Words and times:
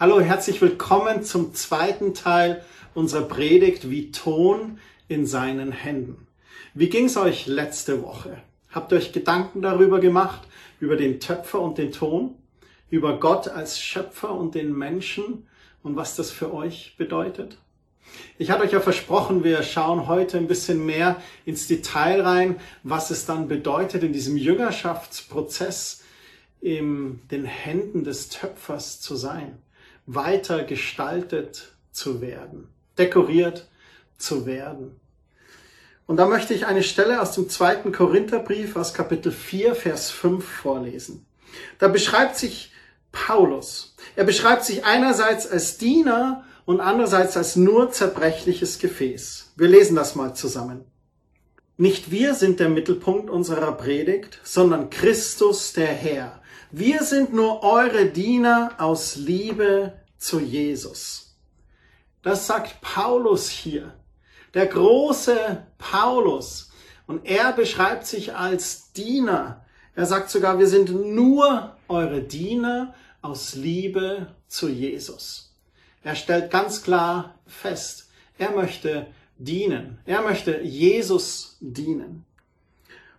Hallo, 0.00 0.20
herzlich 0.20 0.60
willkommen 0.62 1.24
zum 1.24 1.54
zweiten 1.54 2.14
Teil 2.14 2.64
unserer 2.94 3.22
Predigt 3.22 3.90
wie 3.90 4.12
Ton 4.12 4.78
in 5.08 5.26
seinen 5.26 5.72
Händen. 5.72 6.28
Wie 6.72 6.88
ging's 6.88 7.16
euch 7.16 7.48
letzte 7.48 8.00
Woche? 8.04 8.40
Habt 8.70 8.92
ihr 8.92 8.98
euch 8.98 9.12
Gedanken 9.12 9.60
darüber 9.60 9.98
gemacht, 9.98 10.42
über 10.78 10.94
den 10.94 11.18
Töpfer 11.18 11.60
und 11.60 11.78
den 11.78 11.90
Ton, 11.90 12.36
über 12.90 13.18
Gott 13.18 13.48
als 13.48 13.80
Schöpfer 13.80 14.30
und 14.30 14.54
den 14.54 14.72
Menschen 14.72 15.48
und 15.82 15.96
was 15.96 16.14
das 16.14 16.30
für 16.30 16.54
euch 16.54 16.94
bedeutet? 16.96 17.58
Ich 18.38 18.52
hatte 18.52 18.62
euch 18.62 18.72
ja 18.72 18.80
versprochen, 18.80 19.42
wir 19.42 19.64
schauen 19.64 20.06
heute 20.06 20.38
ein 20.38 20.46
bisschen 20.46 20.86
mehr 20.86 21.20
ins 21.44 21.66
Detail 21.66 22.20
rein, 22.20 22.60
was 22.84 23.10
es 23.10 23.26
dann 23.26 23.48
bedeutet, 23.48 24.04
in 24.04 24.12
diesem 24.12 24.36
Jüngerschaftsprozess 24.36 26.04
in 26.60 27.18
den 27.32 27.46
Händen 27.46 28.04
des 28.04 28.28
Töpfers 28.28 29.00
zu 29.00 29.16
sein 29.16 29.58
weiter 30.08 30.64
gestaltet 30.64 31.72
zu 31.92 32.20
werden, 32.20 32.68
dekoriert 32.96 33.68
zu 34.16 34.46
werden. 34.46 34.98
Und 36.06 36.16
da 36.16 36.26
möchte 36.26 36.54
ich 36.54 36.66
eine 36.66 36.82
Stelle 36.82 37.20
aus 37.20 37.32
dem 37.32 37.50
zweiten 37.50 37.92
Korintherbrief 37.92 38.74
aus 38.76 38.94
Kapitel 38.94 39.30
4, 39.30 39.74
Vers 39.74 40.10
5 40.10 40.42
vorlesen. 40.42 41.26
Da 41.78 41.88
beschreibt 41.88 42.36
sich 42.36 42.72
Paulus. 43.12 43.94
Er 44.16 44.24
beschreibt 44.24 44.64
sich 44.64 44.86
einerseits 44.86 45.46
als 45.46 45.76
Diener 45.76 46.44
und 46.64 46.80
andererseits 46.80 47.36
als 47.36 47.56
nur 47.56 47.90
zerbrechliches 47.90 48.78
Gefäß. 48.78 49.52
Wir 49.56 49.68
lesen 49.68 49.94
das 49.94 50.14
mal 50.14 50.34
zusammen. 50.34 50.86
Nicht 51.76 52.10
wir 52.10 52.34
sind 52.34 52.60
der 52.60 52.70
Mittelpunkt 52.70 53.28
unserer 53.28 53.72
Predigt, 53.72 54.40
sondern 54.42 54.88
Christus 54.88 55.74
der 55.74 55.86
Herr. 55.86 56.40
Wir 56.70 57.02
sind 57.02 57.32
nur 57.32 57.62
eure 57.62 58.06
Diener 58.06 58.72
aus 58.76 59.16
Liebe 59.16 59.94
zu 60.18 60.38
Jesus. 60.38 61.34
Das 62.22 62.46
sagt 62.46 62.82
Paulus 62.82 63.48
hier. 63.48 63.94
Der 64.52 64.66
große 64.66 65.64
Paulus. 65.78 66.70
Und 67.06 67.24
er 67.24 67.52
beschreibt 67.52 68.06
sich 68.06 68.34
als 68.34 68.92
Diener. 68.92 69.64
Er 69.94 70.04
sagt 70.04 70.28
sogar, 70.28 70.58
wir 70.58 70.66
sind 70.66 70.90
nur 70.90 71.74
eure 71.88 72.20
Diener 72.20 72.94
aus 73.22 73.54
Liebe 73.54 74.34
zu 74.46 74.68
Jesus. 74.68 75.54
Er 76.04 76.16
stellt 76.16 76.50
ganz 76.50 76.82
klar 76.82 77.34
fest, 77.46 78.10
er 78.36 78.50
möchte 78.50 79.06
dienen. 79.38 80.00
Er 80.04 80.20
möchte 80.20 80.60
Jesus 80.60 81.56
dienen. 81.60 82.26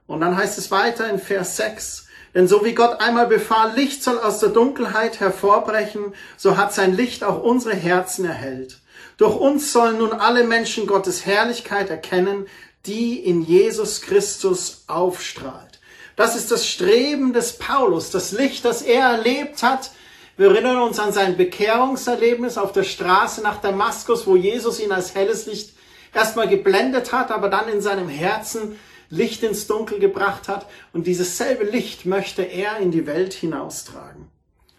Und 0.06 0.22
dann 0.22 0.38
heißt 0.38 0.58
es 0.60 0.70
weiter 0.70 1.10
in 1.10 1.20
Vers 1.20 1.58
6, 1.58 2.09
denn 2.40 2.48
so 2.48 2.64
wie 2.64 2.74
Gott 2.74 3.02
einmal 3.02 3.28
befahl, 3.28 3.76
Licht 3.76 4.02
soll 4.02 4.18
aus 4.18 4.40
der 4.40 4.48
Dunkelheit 4.48 5.20
hervorbrechen, 5.20 6.14
so 6.38 6.56
hat 6.56 6.74
sein 6.74 6.96
Licht 6.96 7.22
auch 7.22 7.44
unsere 7.44 7.76
Herzen 7.76 8.24
erhellt. 8.24 8.78
Durch 9.18 9.36
uns 9.36 9.74
sollen 9.74 9.98
nun 9.98 10.14
alle 10.14 10.46
Menschen 10.46 10.88
Gottes 10.88 11.26
Herrlichkeit 11.26 11.90
erkennen, 11.90 12.48
die 12.86 13.20
in 13.20 13.42
Jesus 13.42 14.00
Christus 14.00 14.86
aufstrahlt. 14.88 15.82
Das 16.16 16.38
ist 16.38 16.50
das 16.50 16.66
Streben 16.66 17.34
des 17.34 17.58
Paulus, 17.58 18.10
das 18.10 18.32
Licht, 18.32 18.64
das 18.64 18.84
er 18.84 19.04
erlebt 19.10 19.62
hat. 19.62 19.92
Wir 20.38 20.50
erinnern 20.50 20.78
uns 20.78 20.98
an 20.98 21.12
sein 21.12 21.36
Bekehrungserlebnis 21.36 22.58
auf 22.58 22.72
der 22.72 22.84
Straße 22.84 23.42
nach 23.42 23.60
Damaskus, 23.60 24.26
wo 24.26 24.38
Jesus 24.38 24.80
ihn 24.80 24.94
als 24.94 25.14
helles 25.14 25.46
Licht 25.46 25.74
erstmal 26.14 26.48
geblendet 26.48 27.12
hat, 27.12 27.32
aber 27.32 27.50
dann 27.50 27.68
in 27.68 27.82
seinem 27.82 28.08
Herzen 28.08 28.80
Licht 29.10 29.44
ins 29.44 29.68
Dunkel 29.68 30.00
gebracht 30.00 30.48
hat 30.48 30.68
und 30.94 31.08
dieses 31.08 31.38
selbe 31.38 31.64
Licht 31.64 32.06
möchte 32.06 32.44
er 32.44 32.78
in 32.78 32.92
die 32.92 33.08
Welt 33.08 33.34
hinaustragen. 33.34 34.28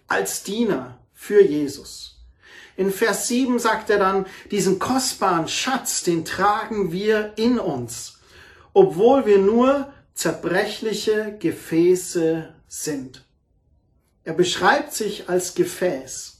Als 0.07 0.43
Diener 0.43 0.99
für 1.13 1.43
Jesus. 1.43 2.17
In 2.77 2.91
Vers 2.91 3.29
7 3.29 3.59
sagt 3.59 3.91
er 3.91 3.99
dann, 3.99 4.27
diesen 4.51 4.79
kostbaren 4.79 5.49
Schatz, 5.49 6.03
den 6.03 6.25
tragen 6.25 6.93
wir 6.93 7.33
in 7.37 7.59
uns, 7.59 8.21
obwohl 8.73 9.27
wir 9.27 9.39
nur 9.39 9.93
zerbrechliche 10.15 11.37
Gefäße 11.39 12.55
sind. 12.69 13.25
Er 14.25 14.35
beschreibt 14.35 14.95
sich 14.95 15.29
als 15.29 15.55
Gefäß. 15.55 16.39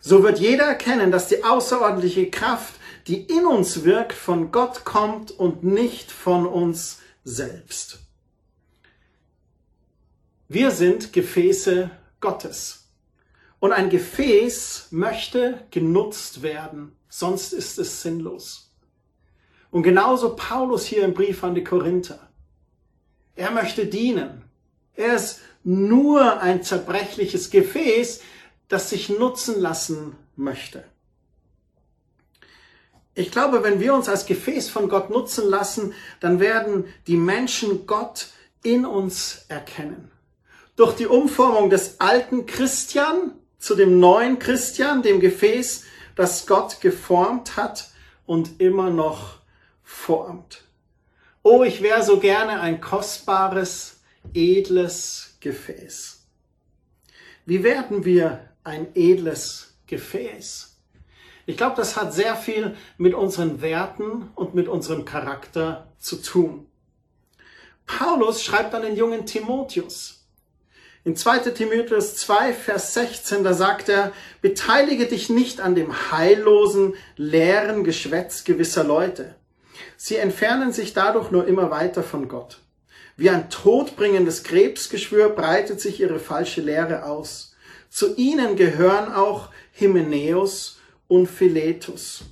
So 0.00 0.22
wird 0.22 0.38
jeder 0.38 0.64
erkennen, 0.64 1.10
dass 1.10 1.28
die 1.28 1.44
außerordentliche 1.44 2.30
Kraft 2.30 2.74
die 3.06 3.22
in 3.22 3.46
uns 3.46 3.84
wirkt, 3.84 4.12
von 4.12 4.50
Gott 4.50 4.84
kommt 4.84 5.30
und 5.30 5.62
nicht 5.62 6.10
von 6.10 6.46
uns 6.46 6.98
selbst. 7.24 8.00
Wir 10.48 10.70
sind 10.70 11.12
Gefäße 11.12 11.90
Gottes. 12.20 12.88
Und 13.58 13.72
ein 13.72 13.90
Gefäß 13.90 14.88
möchte 14.90 15.66
genutzt 15.70 16.42
werden, 16.42 16.96
sonst 17.08 17.52
ist 17.52 17.78
es 17.78 18.02
sinnlos. 18.02 18.70
Und 19.70 19.82
genauso 19.82 20.36
Paulus 20.36 20.84
hier 20.84 21.04
im 21.04 21.14
Brief 21.14 21.42
an 21.42 21.54
die 21.54 21.64
Korinther. 21.64 22.28
Er 23.34 23.50
möchte 23.50 23.86
dienen. 23.86 24.44
Er 24.94 25.14
ist 25.14 25.40
nur 25.64 26.40
ein 26.40 26.62
zerbrechliches 26.62 27.50
Gefäß, 27.50 28.20
das 28.68 28.90
sich 28.90 29.08
nutzen 29.08 29.60
lassen 29.60 30.16
möchte. 30.36 30.84
Ich 33.18 33.30
glaube, 33.30 33.64
wenn 33.64 33.80
wir 33.80 33.94
uns 33.94 34.10
als 34.10 34.26
Gefäß 34.26 34.68
von 34.68 34.90
Gott 34.90 35.08
nutzen 35.08 35.48
lassen, 35.48 35.94
dann 36.20 36.38
werden 36.38 36.84
die 37.06 37.16
Menschen 37.16 37.86
Gott 37.86 38.28
in 38.62 38.84
uns 38.84 39.46
erkennen. 39.48 40.10
Durch 40.76 40.94
die 40.96 41.06
Umformung 41.06 41.70
des 41.70 41.98
alten 41.98 42.44
Christian 42.44 43.32
zu 43.58 43.74
dem 43.74 43.98
neuen 44.00 44.38
Christian, 44.38 45.02
dem 45.02 45.18
Gefäß, 45.18 45.84
das 46.14 46.46
Gott 46.46 46.82
geformt 46.82 47.56
hat 47.56 47.88
und 48.26 48.60
immer 48.60 48.90
noch 48.90 49.38
formt. 49.82 50.64
Oh, 51.42 51.62
ich 51.62 51.80
wäre 51.80 52.02
so 52.02 52.20
gerne 52.20 52.60
ein 52.60 52.82
kostbares, 52.82 54.00
edles 54.34 55.38
Gefäß. 55.40 56.22
Wie 57.46 57.62
werden 57.62 58.04
wir 58.04 58.50
ein 58.62 58.88
edles 58.94 59.74
Gefäß? 59.86 60.75
Ich 61.46 61.56
glaube, 61.56 61.76
das 61.76 61.96
hat 61.96 62.12
sehr 62.12 62.34
viel 62.34 62.76
mit 62.98 63.14
unseren 63.14 63.62
Werten 63.62 64.30
und 64.34 64.54
mit 64.54 64.66
unserem 64.66 65.04
Charakter 65.04 65.86
zu 65.98 66.16
tun. 66.16 66.66
Paulus 67.86 68.42
schreibt 68.42 68.74
an 68.74 68.82
den 68.82 68.96
jungen 68.96 69.26
Timotheus. 69.26 70.24
In 71.04 71.14
2 71.14 71.38
Timotheus 71.50 72.16
2, 72.16 72.52
Vers 72.52 72.94
16, 72.94 73.44
da 73.44 73.54
sagt 73.54 73.88
er, 73.88 74.12
beteilige 74.42 75.06
dich 75.06 75.30
nicht 75.30 75.60
an 75.60 75.76
dem 75.76 76.10
heillosen, 76.10 76.94
leeren 77.16 77.84
Geschwätz 77.84 78.42
gewisser 78.42 78.82
Leute. 78.82 79.36
Sie 79.96 80.16
entfernen 80.16 80.72
sich 80.72 80.94
dadurch 80.94 81.30
nur 81.30 81.46
immer 81.46 81.70
weiter 81.70 82.02
von 82.02 82.26
Gott. 82.26 82.58
Wie 83.16 83.30
ein 83.30 83.50
todbringendes 83.50 84.42
Krebsgeschwür 84.42 85.28
breitet 85.28 85.80
sich 85.80 86.00
ihre 86.00 86.18
falsche 86.18 86.60
Lehre 86.60 87.04
aus. 87.04 87.54
Zu 87.88 88.16
ihnen 88.16 88.56
gehören 88.56 89.14
auch 89.14 89.50
Hymenäus 89.72 90.75
und 91.08 91.26
Philetus. 91.26 92.24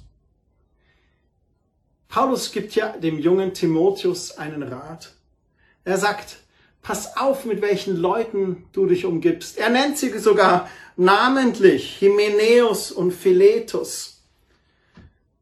Paulus 2.08 2.52
gibt 2.52 2.74
ja 2.74 2.96
dem 2.96 3.18
jungen 3.18 3.54
Timotheus 3.54 4.38
einen 4.38 4.62
Rat. 4.62 5.12
Er 5.84 5.98
sagt, 5.98 6.36
pass 6.80 7.16
auf, 7.16 7.44
mit 7.44 7.60
welchen 7.60 7.96
Leuten 7.96 8.66
du 8.72 8.86
dich 8.86 9.04
umgibst. 9.04 9.58
Er 9.58 9.70
nennt 9.70 9.98
sie 9.98 10.16
sogar 10.18 10.68
namentlich, 10.96 12.00
Hymenäus 12.00 12.92
und 12.92 13.10
Philetus. 13.10 14.22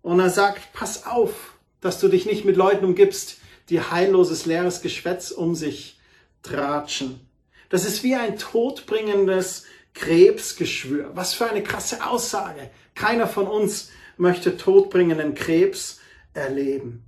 Und 0.00 0.18
er 0.20 0.30
sagt, 0.30 0.72
pass 0.72 1.06
auf, 1.06 1.54
dass 1.80 2.00
du 2.00 2.08
dich 2.08 2.26
nicht 2.26 2.44
mit 2.44 2.56
Leuten 2.56 2.84
umgibst, 2.84 3.38
die 3.68 3.80
heilloses, 3.80 4.46
leeres 4.46 4.82
Geschwätz 4.82 5.30
um 5.30 5.54
sich 5.54 5.98
tratschen. 6.42 7.20
Das 7.68 7.84
ist 7.84 8.02
wie 8.02 8.14
ein 8.14 8.38
todbringendes 8.38 9.64
Krebsgeschwür. 9.94 11.10
Was 11.14 11.34
für 11.34 11.48
eine 11.48 11.62
krasse 11.62 12.06
Aussage. 12.06 12.70
Keiner 12.94 13.26
von 13.26 13.46
uns 13.46 13.90
möchte 14.16 14.56
todbringenden 14.56 15.34
Krebs 15.34 16.00
erleben. 16.34 17.04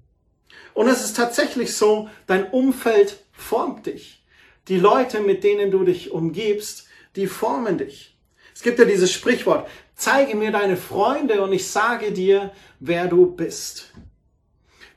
Und 0.74 0.88
es 0.88 1.04
ist 1.04 1.16
tatsächlich 1.16 1.76
so, 1.76 2.08
dein 2.26 2.50
Umfeld 2.50 3.18
formt 3.32 3.86
dich. 3.86 4.24
Die 4.68 4.78
Leute, 4.78 5.20
mit 5.20 5.44
denen 5.44 5.70
du 5.70 5.84
dich 5.84 6.10
umgibst, 6.10 6.88
die 7.16 7.26
formen 7.26 7.78
dich. 7.78 8.16
Es 8.54 8.62
gibt 8.62 8.78
ja 8.78 8.84
dieses 8.84 9.12
Sprichwort, 9.12 9.68
zeige 9.94 10.36
mir 10.36 10.52
deine 10.52 10.76
Freunde 10.76 11.42
und 11.42 11.52
ich 11.52 11.68
sage 11.68 12.12
dir, 12.12 12.52
wer 12.80 13.06
du 13.06 13.26
bist. 13.26 13.92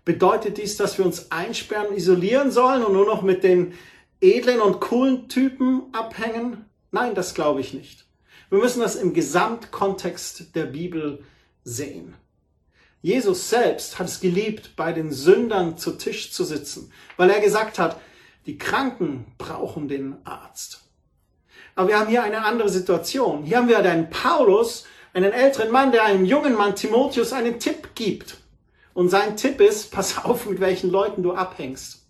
Bedeutet 0.06 0.58
dies, 0.58 0.78
dass 0.78 0.98
wir 0.98 1.06
uns 1.06 1.32
einsperren, 1.32 1.96
isolieren 1.96 2.52
sollen 2.52 2.84
und 2.84 2.94
nur 2.94 3.06
noch 3.06 3.24
mit 3.24 3.44
den 3.44 3.74
edlen 4.22 4.62
und 4.62 4.80
coolen 4.80 5.28
Typen 5.28 5.84
abhängen? 5.92 6.67
Nein, 6.92 7.16
das 7.16 7.34
glaube 7.34 7.62
ich 7.62 7.74
nicht. 7.74 8.06
Wir 8.50 8.60
müssen 8.60 8.80
das 8.80 8.96
im 8.96 9.14
Gesamtkontext 9.14 10.56
der 10.56 10.66
Bibel 10.66 11.24
sehen. 11.64 12.16
Jesus 13.02 13.50
selbst 13.50 14.00
hat 14.00 14.08
es 14.08 14.20
geliebt, 14.20 14.76
bei 14.76 14.94
den 14.94 15.12
Sündern 15.12 15.78
zu 15.78 15.92
Tisch 15.92 16.32
zu 16.32 16.44
sitzen, 16.44 16.92
weil 17.18 17.30
er 17.30 17.40
gesagt 17.40 17.78
hat, 17.78 18.00
die 18.46 18.58
Kranken 18.58 19.26
brauchen 19.38 19.88
den 19.88 20.16
Arzt. 20.26 20.88
Aber 21.76 21.90
wir 21.90 22.00
haben 22.00 22.10
hier 22.10 22.24
eine 22.24 22.44
andere 22.44 22.70
Situation. 22.70 23.44
Hier 23.44 23.58
haben 23.58 23.68
wir 23.68 23.78
einen 23.78 24.10
Paulus, 24.10 24.86
einen 25.14 25.32
älteren 25.32 25.72
Mann, 25.72 25.92
der 25.92 26.06
einem 26.06 26.26
jungen 26.26 26.56
Mann 26.56 26.76
Timotheus 26.76 27.34
einen 27.34 27.60
Tipp 27.60 27.90
gibt. 27.94 28.38
Und 28.94 29.10
sein 29.10 29.38
Tipp 29.38 29.62
ist, 29.62 29.92
pass 29.92 30.24
auf, 30.24 30.48
mit 30.48 30.60
welchen 30.60 30.90
Leuten 30.90 31.22
du 31.22 31.34
abhängst. 31.34 32.06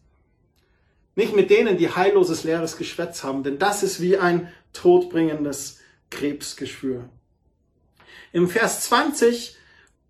Nicht 1.15 1.35
mit 1.35 1.49
denen, 1.49 1.77
die 1.77 1.93
heilloses 1.93 2.43
leeres 2.43 2.77
Geschwätz 2.77 3.23
haben, 3.23 3.43
denn 3.43 3.57
das 3.57 3.81
ist 3.81 3.99
wie 3.99 4.17
ein 4.17 4.53
todbringendes 4.77 5.79
Krebsgeschwür. 6.09 7.09
Im 8.31 8.49
Vers 8.49 8.81
20 8.81 9.57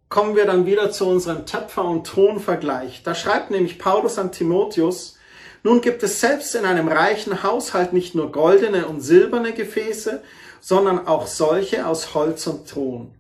kommen 0.10 0.36
wir 0.36 0.46
dann 0.46 0.66
wieder 0.66 0.92
zu 0.92 1.06
unserem 1.06 1.46
Töpfer- 1.46 1.86
und 1.86 2.08
Tonvergleich. 2.08 3.04
Da 3.04 3.16
schreibt 3.16 3.52
nämlich 3.52 3.80
Paulus 3.80 4.18
an 4.18 4.32
Timotheus, 4.32 5.18
nun 5.64 5.82
gibt 5.82 6.04
es 6.04 6.22
selbst 6.22 6.56
in 6.56 6.66
einem 6.66 6.88
reichen 6.88 7.44
Haushalt 7.44 7.92
nicht 7.92 8.16
nur 8.16 8.32
goldene 8.32 8.88
und 8.88 9.02
silberne 9.02 9.54
Gefäße, 9.54 10.22
sondern 10.62 11.08
auch 11.08 11.28
solche 11.28 11.86
aus 11.86 12.14
Holz 12.14 12.48
und 12.48 12.70
Ton. 12.70 13.14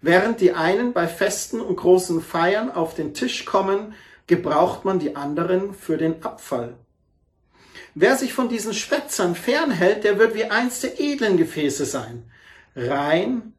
Während 0.00 0.40
die 0.40 0.52
einen 0.52 0.92
bei 0.92 1.06
Festen 1.06 1.60
und 1.60 1.76
großen 1.76 2.22
Feiern 2.22 2.70
auf 2.70 2.94
den 2.94 3.14
Tisch 3.14 3.44
kommen, 3.44 3.94
gebraucht 4.26 4.84
man 4.84 4.98
die 4.98 5.16
anderen 5.16 5.74
für 5.74 5.96
den 5.96 6.24
Abfall. 6.24 6.74
Wer 7.94 8.16
sich 8.16 8.32
von 8.32 8.48
diesen 8.48 8.72
Schwätzern 8.72 9.34
fernhält, 9.34 10.04
der 10.04 10.18
wird 10.18 10.34
wie 10.34 10.44
eins 10.44 10.80
der 10.80 10.98
edlen 10.98 11.36
Gefäße 11.36 11.84
sein, 11.84 12.24
rein 12.74 13.52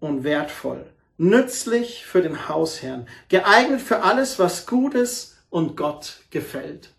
und 0.00 0.24
wertvoll, 0.24 0.86
nützlich 1.18 2.04
für 2.04 2.20
den 2.20 2.48
Hausherrn, 2.48 3.06
geeignet 3.28 3.80
für 3.80 4.02
alles, 4.02 4.38
was 4.38 4.66
gut 4.66 4.94
ist 4.94 5.38
und 5.50 5.76
Gott 5.76 6.18
gefällt. 6.30 6.90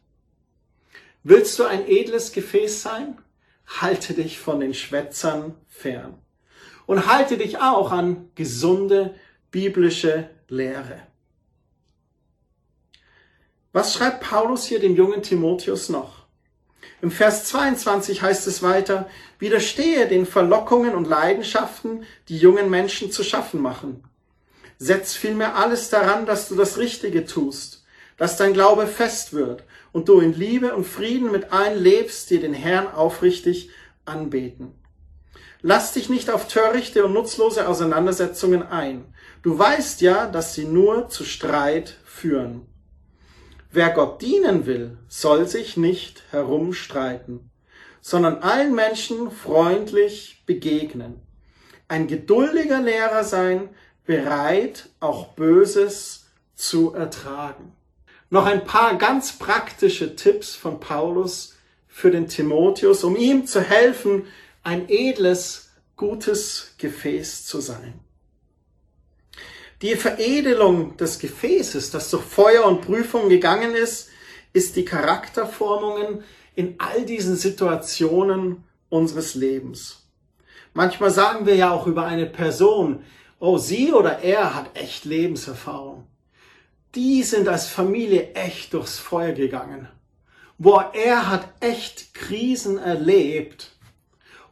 Willst 1.24 1.60
du 1.60 1.66
ein 1.66 1.86
edles 1.88 2.31
Gefäß 2.31 2.81
sein? 2.81 3.18
Halte 3.81 4.13
dich 4.13 4.39
von 4.39 4.62
den 4.62 4.74
Schwätzern 4.74 5.56
fern. 5.68 6.18
Und 6.86 7.06
halte 7.06 7.38
dich 7.38 7.57
auch 7.57 7.92
an 7.92 8.31
gesunde 8.36 9.13
biblische 9.51 10.30
Lehre. 10.48 11.01
Was 13.74 13.94
schreibt 13.94 14.22
Paulus 14.22 14.63
hier 14.63 14.80
dem 14.80 14.95
jungen 14.95 15.22
Timotheus 15.22 15.89
noch? 15.89 16.16
Im 17.01 17.12
Vers 17.12 17.45
22 17.45 18.21
heißt 18.21 18.47
es 18.47 18.63
weiter, 18.63 19.09
widerstehe 19.39 20.07
den 20.07 20.25
Verlockungen 20.25 20.95
und 20.95 21.07
Leidenschaften, 21.07 22.03
die 22.27 22.38
jungen 22.38 22.69
Menschen 22.69 23.12
zu 23.12 23.24
schaffen 23.24 23.62
machen. 23.62 24.03
Setz 24.79 25.13
vielmehr 25.13 25.56
alles 25.56 25.89
daran, 25.89 26.25
dass 26.25 26.50
du 26.50 26.56
das 26.56 26.77
Richtige 26.77 27.25
tust, 27.25 27.85
dass 28.18 28.38
dein 28.38 28.53
Glaube 28.53 28.88
fest 28.88 29.33
wird 29.33 29.63
und 29.91 30.09
du 30.09 30.19
in 30.19 30.33
Liebe 30.33 30.75
und 30.75 30.85
Frieden 30.85 31.31
mit 31.31 31.51
allen 31.51 31.81
lebst, 31.81 32.29
die 32.29 32.39
den 32.39 32.53
Herrn 32.53 32.88
aufrichtig 32.88 33.69
anbeten. 34.06 34.74
Lass 35.62 35.94
dich 35.94 36.09
nicht 36.09 36.29
auf 36.29 36.47
törichte 36.47 37.06
und 37.06 37.13
nutzlose 37.13 37.68
Auseinandersetzungen 37.68 38.63
ein. 38.63 39.06
Du 39.41 39.57
weißt 39.57 40.01
ja, 40.01 40.27
dass 40.27 40.53
sie 40.53 40.65
nur 40.65 41.09
zu 41.09 41.24
Streit 41.24 41.97
führen. 42.06 42.68
Wer 43.77 43.91
Gott 43.91 44.24
dienen 44.24 44.65
will, 44.65 44.97
soll 45.07 45.47
sich 45.47 45.77
nicht 45.77 46.24
herumstreiten, 46.31 47.51
sondern 48.01 48.39
allen 48.39 48.74
Menschen 48.74 49.29
freundlich 49.29 50.41
begegnen. 50.47 51.21
Ein 51.88 52.07
geduldiger 52.07 52.81
Lehrer 52.81 53.24
sein, 53.24 53.69
bereit, 54.03 54.89
auch 55.00 55.27
Böses 55.35 56.25
zu 56.56 56.95
ertragen. 56.95 57.71
Noch 58.31 58.47
ein 58.47 58.65
paar 58.65 58.97
ganz 58.97 59.33
praktische 59.33 60.15
Tipps 60.15 60.56
von 60.56 60.79
Paulus 60.79 61.56
für 61.88 62.09
den 62.09 62.27
Timotheus, 62.27 63.03
um 63.03 63.15
ihm 63.15 63.45
zu 63.45 63.62
helfen, 63.62 64.25
ein 64.63 64.89
edles, 64.89 65.69
gutes 65.95 66.74
Gefäß 66.79 67.45
zu 67.45 67.62
sein. 67.62 68.06
Die 69.83 69.95
Veredelung 69.95 70.97
des 70.97 71.19
Gefäßes, 71.19 71.91
das 71.91 72.09
durch 72.09 72.24
Feuer 72.24 72.65
und 72.65 72.81
Prüfung 72.81 73.29
gegangen 73.29 73.75
ist, 73.75 74.09
ist 74.51 74.75
die 74.75 74.85
Charakterformungen 74.85 76.24
in 76.56 76.75
all 76.79 77.06
diesen 77.06 77.35
Situationen 77.35 78.63
unseres 78.89 79.35
Lebens. 79.35 80.07
Manchmal 80.74 81.12
sagen 81.12 81.45
wir 81.45 81.56
ja 81.56 81.71
auch 81.71 81.85
über 81.85 82.06
eine 82.06 82.25
Person, 82.25 83.03
oh, 83.39 83.59
sie 83.59 83.94
oder 83.94 84.19
er 84.19 84.56
hat 84.56 84.75
echt 84.75 85.06
Lebenserfahrung. 85.06 86.07
Die 86.95 87.21
sind 87.21 87.47
als 87.47 87.68
Familie 87.68 88.33
echt 88.33 88.74
durchs 88.74 88.97
Feuer 88.97 89.33
gegangen. 89.33 89.88
Wo 90.57 90.81
er 90.94 91.29
hat 91.29 91.50
echt 91.59 92.15
Krisen 92.15 92.79
erlebt. 92.79 93.74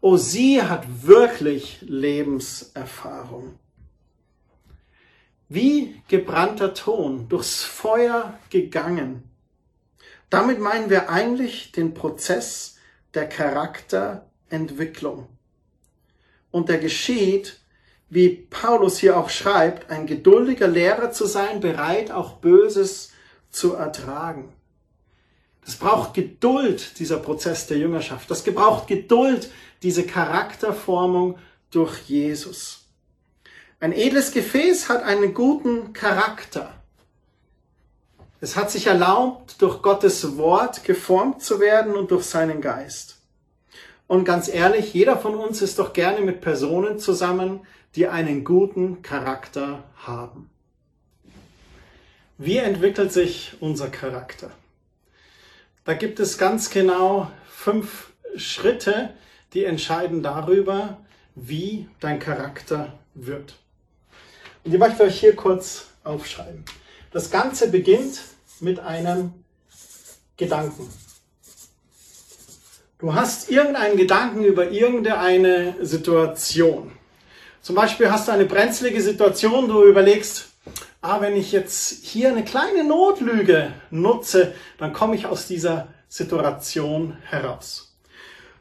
Oh, 0.01 0.17
sie 0.17 0.61
hat 0.61 0.85
wirklich 1.01 1.79
Lebenserfahrung. 1.81 3.57
Wie 5.47 6.01
gebrannter 6.07 6.73
Ton 6.73 7.29
durchs 7.29 7.63
Feuer 7.63 8.39
gegangen. 8.49 9.23
Damit 10.29 10.59
meinen 10.59 10.89
wir 10.89 11.09
eigentlich 11.09 11.71
den 11.71 11.93
Prozess 11.93 12.77
der 13.13 13.29
Charakterentwicklung. 13.29 15.27
Und 16.51 16.69
der 16.69 16.79
geschieht, 16.79 17.59
wie 18.09 18.29
Paulus 18.29 18.97
hier 18.99 19.17
auch 19.17 19.29
schreibt, 19.29 19.89
ein 19.89 20.07
geduldiger 20.07 20.67
Lehrer 20.67 21.11
zu 21.11 21.25
sein, 21.25 21.59
bereit 21.59 22.11
auch 22.11 22.37
Böses 22.37 23.11
zu 23.49 23.73
ertragen. 23.73 24.53
Das 25.63 25.75
braucht 25.75 26.13
Geduld, 26.13 26.99
dieser 26.99 27.17
Prozess 27.17 27.67
der 27.67 27.77
Jüngerschaft. 27.77 28.29
Das 28.29 28.43
gebraucht 28.43 28.87
Geduld, 28.87 29.51
diese 29.81 30.05
Charakterformung 30.05 31.39
durch 31.71 32.01
Jesus. 32.07 32.84
Ein 33.79 33.91
edles 33.91 34.31
Gefäß 34.31 34.87
hat 34.87 35.03
einen 35.03 35.33
guten 35.33 35.91
Charakter. 35.91 36.73
Es 38.39 38.55
hat 38.55 38.71
sich 38.71 38.87
erlaubt, 38.87 39.61
durch 39.61 39.81
Gottes 39.81 40.37
Wort 40.37 40.83
geformt 40.83 41.41
zu 41.41 41.59
werden 41.59 41.95
und 41.95 42.11
durch 42.11 42.23
seinen 42.23 42.61
Geist. 42.61 43.17
Und 44.07 44.23
ganz 44.23 44.47
ehrlich, 44.47 44.93
jeder 44.93 45.17
von 45.17 45.35
uns 45.35 45.61
ist 45.61 45.79
doch 45.79 45.93
gerne 45.93 46.21
mit 46.21 46.39
Personen 46.41 46.99
zusammen, 46.99 47.61
die 47.95 48.07
einen 48.07 48.43
guten 48.43 49.01
Charakter 49.01 49.83
haben. 49.97 50.49
Wie 52.37 52.57
entwickelt 52.57 53.11
sich 53.11 53.57
unser 53.59 53.89
Charakter? 53.89 54.51
Da 55.83 55.93
gibt 55.93 56.19
es 56.19 56.37
ganz 56.37 56.69
genau 56.69 57.29
fünf 57.47 58.11
Schritte, 58.37 59.13
die 59.53 59.65
entscheiden 59.65 60.23
darüber, 60.23 60.97
wie 61.35 61.87
dein 61.99 62.19
Charakter 62.19 62.93
wird. 63.13 63.55
Und 64.65 64.71
die 64.71 64.79
möchte 64.79 65.03
ich 65.03 65.09
euch 65.09 65.19
hier 65.19 65.35
kurz 65.35 65.85
aufschreiben. 66.03 66.65
Das 67.11 67.29
Ganze 67.29 67.69
beginnt 67.69 68.19
mit 68.59 68.79
einem 68.79 69.31
Gedanken. 70.37 70.91
Du 72.97 73.13
hast 73.13 73.51
irgendeinen 73.51 73.95
Gedanken 73.95 74.43
über 74.43 74.71
irgendeine 74.71 75.75
Situation. 75.85 76.91
Zum 77.61 77.75
Beispiel 77.75 78.09
hast 78.11 78.27
du 78.27 78.31
eine 78.31 78.45
brenzlige 78.45 79.01
Situation, 79.01 79.67
du 79.67 79.83
überlegst, 79.85 80.47
ah, 81.01 81.21
wenn 81.21 81.35
ich 81.35 81.51
jetzt 81.51 82.03
hier 82.03 82.29
eine 82.29 82.43
kleine 82.43 82.83
Notlüge 82.83 83.71
nutze, 83.91 84.53
dann 84.79 84.93
komme 84.93 85.15
ich 85.15 85.27
aus 85.27 85.45
dieser 85.45 85.89
Situation 86.07 87.17
heraus. 87.23 87.95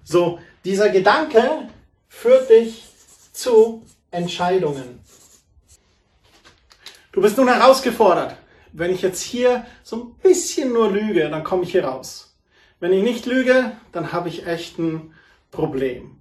So, 0.04 0.38
dieser 0.64 0.90
Gedanke 0.90 1.68
führt 2.08 2.50
dich 2.50 2.84
zu 3.32 3.82
Entscheidungen. 4.10 5.03
Du 7.14 7.20
bist 7.20 7.36
nun 7.36 7.46
herausgefordert. 7.46 8.34
Wenn 8.72 8.90
ich 8.90 9.00
jetzt 9.00 9.22
hier 9.22 9.64
so 9.84 9.96
ein 9.96 10.14
bisschen 10.20 10.72
nur 10.72 10.90
lüge, 10.90 11.30
dann 11.30 11.44
komme 11.44 11.62
ich 11.62 11.70
hier 11.70 11.84
raus. 11.84 12.36
Wenn 12.80 12.92
ich 12.92 13.04
nicht 13.04 13.24
lüge, 13.24 13.70
dann 13.92 14.10
habe 14.10 14.28
ich 14.28 14.48
echt 14.48 14.80
ein 14.80 15.14
Problem. 15.52 16.20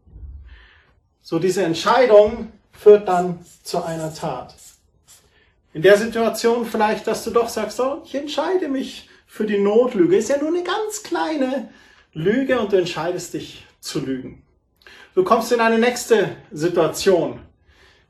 So 1.19 1.39
diese 1.39 1.63
Entscheidung 1.63 2.51
führt 2.71 3.07
dann 3.07 3.43
zu 3.63 3.83
einer 3.83 4.13
Tat. 4.13 4.53
In 5.73 5.81
der 5.81 5.97
Situation 5.97 6.63
vielleicht, 6.63 7.07
dass 7.07 7.23
du 7.23 7.31
doch 7.31 7.49
sagst, 7.49 7.79
oh, 7.79 8.03
ich 8.05 8.13
entscheide 8.13 8.67
mich 8.67 9.09
für 9.25 9.47
die 9.47 9.57
Notlüge. 9.57 10.15
Ist 10.15 10.29
ja 10.29 10.37
nur 10.37 10.49
eine 10.49 10.61
ganz 10.61 11.01
kleine 11.01 11.71
Lüge 12.13 12.59
und 12.59 12.71
du 12.71 12.77
entscheidest 12.77 13.33
dich 13.33 13.65
zu 13.79 13.99
lügen. 13.99 14.43
Du 15.15 15.23
kommst 15.23 15.51
in 15.51 15.59
eine 15.59 15.79
nächste 15.79 16.35
Situation. 16.51 17.39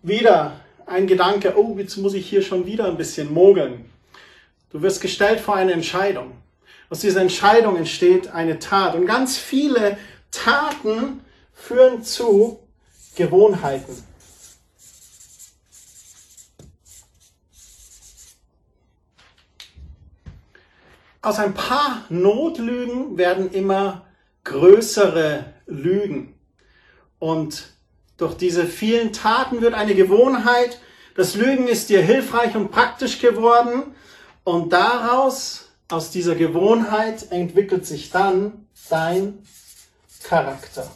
Wieder 0.01 0.59
ein 0.85 1.07
Gedanke, 1.07 1.53
oh, 1.57 1.75
jetzt 1.77 1.97
muss 1.97 2.13
ich 2.13 2.27
hier 2.27 2.41
schon 2.41 2.65
wieder 2.65 2.85
ein 2.85 2.97
bisschen 2.97 3.33
mogeln. 3.33 3.85
Du 4.71 4.81
wirst 4.81 5.01
gestellt 5.01 5.39
vor 5.39 5.55
eine 5.55 5.73
Entscheidung. 5.73 6.31
Aus 6.89 6.99
dieser 6.99 7.21
Entscheidung 7.21 7.75
entsteht 7.75 8.29
eine 8.29 8.59
Tat. 8.59 8.95
Und 8.95 9.05
ganz 9.05 9.37
viele 9.37 9.97
Taten 10.31 11.21
führen 11.53 12.03
zu 12.03 12.59
Gewohnheiten. 13.15 14.03
Aus 21.21 21.39
ein 21.39 21.53
paar 21.53 22.03
Notlügen 22.09 23.17
werden 23.17 23.51
immer 23.51 24.05
größere 24.43 25.53
Lügen. 25.67 26.37
Und 27.19 27.73
durch 28.17 28.35
diese 28.35 28.65
vielen 28.65 29.13
Taten 29.13 29.61
wird 29.61 29.73
eine 29.73 29.95
Gewohnheit. 29.95 30.79
Das 31.15 31.35
Lügen 31.35 31.67
ist 31.67 31.89
dir 31.89 32.01
hilfreich 32.01 32.55
und 32.55 32.71
praktisch 32.71 33.19
geworden. 33.19 33.95
Und 34.43 34.73
daraus, 34.73 35.69
aus 35.89 36.11
dieser 36.11 36.35
Gewohnheit, 36.35 37.31
entwickelt 37.31 37.85
sich 37.85 38.09
dann 38.11 38.67
dein 38.89 39.45
Charakter. 40.23 40.89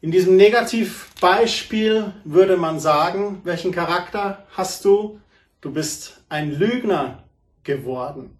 In 0.00 0.10
diesem 0.10 0.36
Negativbeispiel 0.36 2.12
würde 2.24 2.58
man 2.58 2.78
sagen, 2.78 3.40
welchen 3.44 3.72
Charakter 3.72 4.46
hast 4.54 4.84
du? 4.84 5.18
Du 5.62 5.72
bist 5.72 6.20
ein 6.28 6.52
Lügner 6.52 7.24
geworden. 7.62 8.38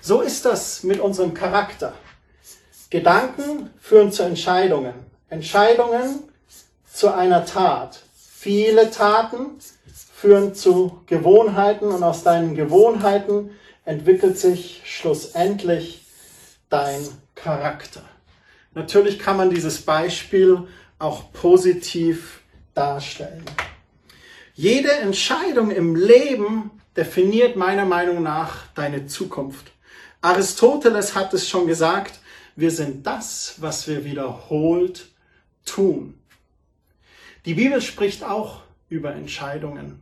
So 0.00 0.22
ist 0.22 0.46
das 0.46 0.84
mit 0.84 1.00
unserem 1.00 1.34
Charakter. 1.34 1.94
Gedanken 2.96 3.68
führen 3.78 4.10
zu 4.10 4.22
Entscheidungen. 4.22 4.94
Entscheidungen 5.28 6.20
zu 6.90 7.12
einer 7.12 7.44
Tat. 7.44 8.00
Viele 8.16 8.90
Taten 8.90 9.58
führen 10.14 10.54
zu 10.54 11.02
Gewohnheiten 11.04 11.88
und 11.88 12.02
aus 12.02 12.22
deinen 12.22 12.54
Gewohnheiten 12.54 13.50
entwickelt 13.84 14.38
sich 14.38 14.80
schlussendlich 14.86 16.06
dein 16.70 17.06
Charakter. 17.34 18.00
Natürlich 18.72 19.18
kann 19.18 19.36
man 19.36 19.50
dieses 19.50 19.82
Beispiel 19.82 20.66
auch 20.98 21.30
positiv 21.34 22.40
darstellen. 22.72 23.44
Jede 24.54 24.90
Entscheidung 24.90 25.70
im 25.70 25.96
Leben 25.96 26.70
definiert 26.96 27.56
meiner 27.56 27.84
Meinung 27.84 28.22
nach 28.22 28.68
deine 28.74 29.06
Zukunft. 29.06 29.66
Aristoteles 30.22 31.14
hat 31.14 31.34
es 31.34 31.46
schon 31.46 31.66
gesagt, 31.66 32.20
wir 32.56 32.70
sind 32.70 33.06
das, 33.06 33.56
was 33.58 33.86
wir 33.86 34.04
wiederholt 34.04 35.10
tun. 35.64 36.18
Die 37.44 37.54
Bibel 37.54 37.80
spricht 37.80 38.24
auch 38.24 38.62
über 38.88 39.14
Entscheidungen. 39.14 40.00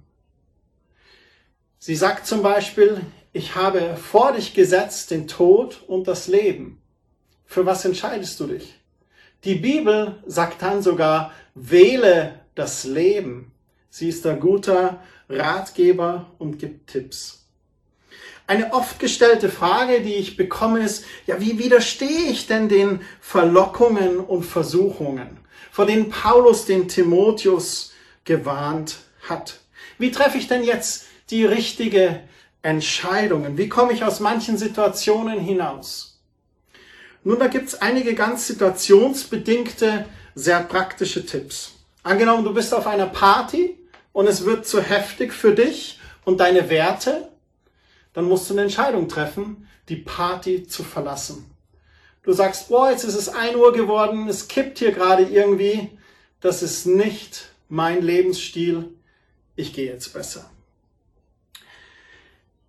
Sie 1.79 1.97
sagt 1.97 2.27
zum 2.27 2.43
Beispiel, 2.43 3.03
ich 3.33 3.57
habe 3.57 3.97
vor 3.97 4.33
dich 4.33 4.55
gesetzt 4.55 5.11
den 5.11 5.27
Tod 5.29 5.83
und 5.87 6.09
das 6.09 6.29
Leben. 6.29 6.81
Für 7.45 7.67
was 7.67 7.85
entscheidest 7.85 8.41
du 8.41 8.47
dich? 8.47 8.75
Die 9.43 9.57
Bibel 9.57 10.23
sagt 10.27 10.63
dann 10.63 10.83
sogar, 10.83 11.33
wähle 11.55 12.41
das 12.55 12.85
Leben. 12.85 13.53
Sie 13.91 14.09
ist 14.09 14.27
ein 14.27 14.41
guter 14.41 15.03
Ratgeber 15.29 16.33
und 16.39 16.59
gibt 16.59 16.91
Tipps. 16.91 17.44
Eine 18.47 18.75
oft 18.75 18.99
gestellte 18.99 19.49
Frage, 19.49 20.03
die 20.03 20.15
ich 20.15 20.37
bekomme, 20.37 20.81
ist, 20.81 21.05
ja, 21.27 21.41
wie 21.41 21.59
widerstehe 21.59 22.31
ich 22.31 22.47
denn 22.47 22.69
den 22.69 23.01
Verlockungen 23.21 24.21
und 24.21 24.45
Versuchungen, 24.45 25.39
vor 25.71 25.87
denen 25.87 26.11
Paulus 26.11 26.67
den 26.67 26.87
Timotheus 26.89 27.93
gewarnt 28.25 28.97
hat? 29.29 29.61
Wie 29.97 30.11
treffe 30.11 30.37
ich 30.37 30.47
denn 30.47 30.63
jetzt 30.63 31.07
die 31.31 31.47
richtige 31.47 32.21
Entscheidung? 32.61 33.57
Wie 33.57 33.71
komme 33.71 33.95
ich 33.95 34.05
aus 34.05 34.21
manchen 34.21 34.59
Situationen 34.59 35.41
hinaus? 35.41 36.21
Nun, 37.23 37.39
da 37.39 37.47
gibt's 37.47 37.75
einige 37.77 38.15
ganz 38.15 38.47
situationsbedingte, 38.47 40.05
sehr 40.35 40.61
praktische 40.61 41.25
Tipps. 41.25 41.73
Angenommen, 42.03 42.45
du 42.45 42.53
bist 42.53 42.75
auf 42.75 42.87
einer 42.87 43.07
Party 43.07 43.79
und 44.13 44.27
es 44.27 44.45
wird 44.45 44.67
zu 44.67 44.83
heftig 44.83 45.33
für 45.33 45.55
dich 45.55 45.99
und 46.27 46.41
deine 46.41 46.69
Werte, 46.69 47.31
dann 48.15 48.25
musst 48.25 48.49
du 48.49 48.55
eine 48.55 48.63
Entscheidung 48.63 49.09
treffen, 49.09 49.69
die 49.89 49.97
Party 49.97 50.67
zu 50.67 50.83
verlassen. 50.83 51.51
Du 52.23 52.33
sagst, 52.33 52.69
boah, 52.71 52.91
jetzt 52.91 53.05
ist 53.05 53.17
es 53.17 53.29
ein 53.29 53.55
Uhr 53.55 53.73
geworden, 53.75 54.29
es 54.29 54.49
kippt 54.49 54.79
hier 54.79 54.93
gerade 54.93 55.25
irgendwie, 55.25 55.91
das 56.41 56.63
ist 56.63 56.87
nicht 56.87 57.51
mein 57.69 58.03
Lebensstil, 58.03 58.89
ich 59.57 59.75
gehe 59.75 59.93
jetzt 59.93 60.15
besser. 60.15 60.51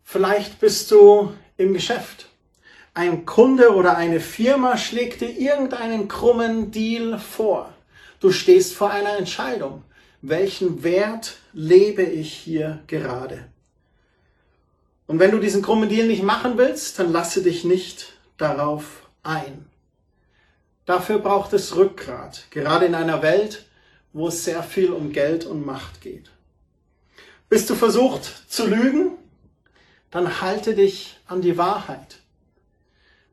Vielleicht 0.03 0.59
bist 0.59 0.91
du 0.91 1.33
im 1.57 1.73
Geschäft 1.73 2.27
ein 2.95 3.25
Kunde 3.25 3.75
oder 3.75 3.97
eine 3.97 4.21
Firma 4.21 4.77
schlägt 4.77 5.19
dir 5.19 5.29
irgendeinen 5.29 6.07
krummen 6.07 6.71
Deal 6.71 7.19
vor. 7.19 7.73
Du 8.21 8.31
stehst 8.31 8.73
vor 8.73 8.89
einer 8.89 9.17
Entscheidung. 9.17 9.83
Welchen 10.21 10.81
Wert 10.81 11.37
lebe 11.51 12.03
ich 12.03 12.33
hier 12.33 12.79
gerade? 12.87 13.47
Und 15.07 15.19
wenn 15.19 15.31
du 15.31 15.39
diesen 15.39 15.61
krummen 15.61 15.89
Deal 15.89 16.07
nicht 16.07 16.23
machen 16.23 16.57
willst, 16.57 16.99
dann 16.99 17.11
lasse 17.11 17.43
dich 17.43 17.63
nicht 17.63 18.13
darauf 18.37 19.07
ein. 19.23 19.65
Dafür 20.85 21.19
braucht 21.19 21.53
es 21.53 21.75
Rückgrat, 21.75 22.45
gerade 22.51 22.85
in 22.85 22.95
einer 22.95 23.21
Welt, 23.21 23.65
wo 24.13 24.27
es 24.27 24.43
sehr 24.43 24.63
viel 24.63 24.91
um 24.91 25.11
Geld 25.11 25.45
und 25.45 25.65
Macht 25.65 26.01
geht. 26.01 26.29
Bist 27.49 27.69
du 27.69 27.75
versucht 27.75 28.23
zu 28.47 28.65
lügen? 28.67 29.11
Dann 30.09 30.41
halte 30.41 30.73
dich 30.73 31.17
an 31.27 31.41
die 31.41 31.57
Wahrheit. 31.57 32.17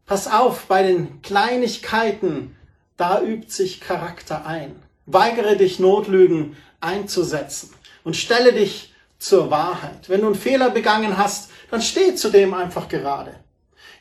Pass 0.07 0.27
auf, 0.27 0.67
bei 0.67 0.83
den 0.83 1.23
Kleinigkeiten, 1.23 2.57
da 2.97 3.23
übt 3.23 3.51
sich 3.51 3.81
Charakter 3.81 4.47
ein. 4.47 4.83
Weigere 5.07 5.57
dich, 5.57 5.79
Notlügen 5.79 6.57
einzusetzen 6.81 7.71
und 8.05 8.17
stelle 8.17 8.53
dich 8.53 8.93
zur 9.19 9.51
Wahrheit. 9.51 10.09
Wenn 10.09 10.21
du 10.21 10.27
einen 10.27 10.35
Fehler 10.35 10.71
begangen 10.71 11.17
hast, 11.17 11.51
dann 11.73 11.81
steh 11.81 12.15
zu 12.15 12.29
dem 12.29 12.53
einfach 12.53 12.87
gerade. 12.87 13.35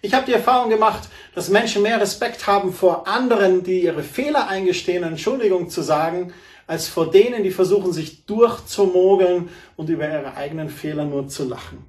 Ich 0.01 0.13
habe 0.13 0.25
die 0.25 0.33
Erfahrung 0.33 0.69
gemacht, 0.69 1.07
dass 1.33 1.47
Menschen 1.47 1.83
mehr 1.83 2.01
Respekt 2.01 2.45
haben 2.45 2.73
vor 2.73 3.07
anderen, 3.07 3.63
die 3.63 3.83
ihre 3.83 4.03
Fehler 4.03 4.49
eingestehen, 4.49 5.03
Entschuldigung 5.03 5.69
zu 5.69 5.81
sagen, 5.81 6.33
als 6.67 6.89
vor 6.89 7.09
denen, 7.09 7.43
die 7.43 7.51
versuchen, 7.51 7.93
sich 7.93 8.25
durchzumogeln 8.25 9.47
und 9.77 9.89
über 9.89 10.05
ihre 10.05 10.35
eigenen 10.35 10.69
Fehler 10.69 11.05
nur 11.05 11.29
zu 11.29 11.47
lachen. 11.47 11.85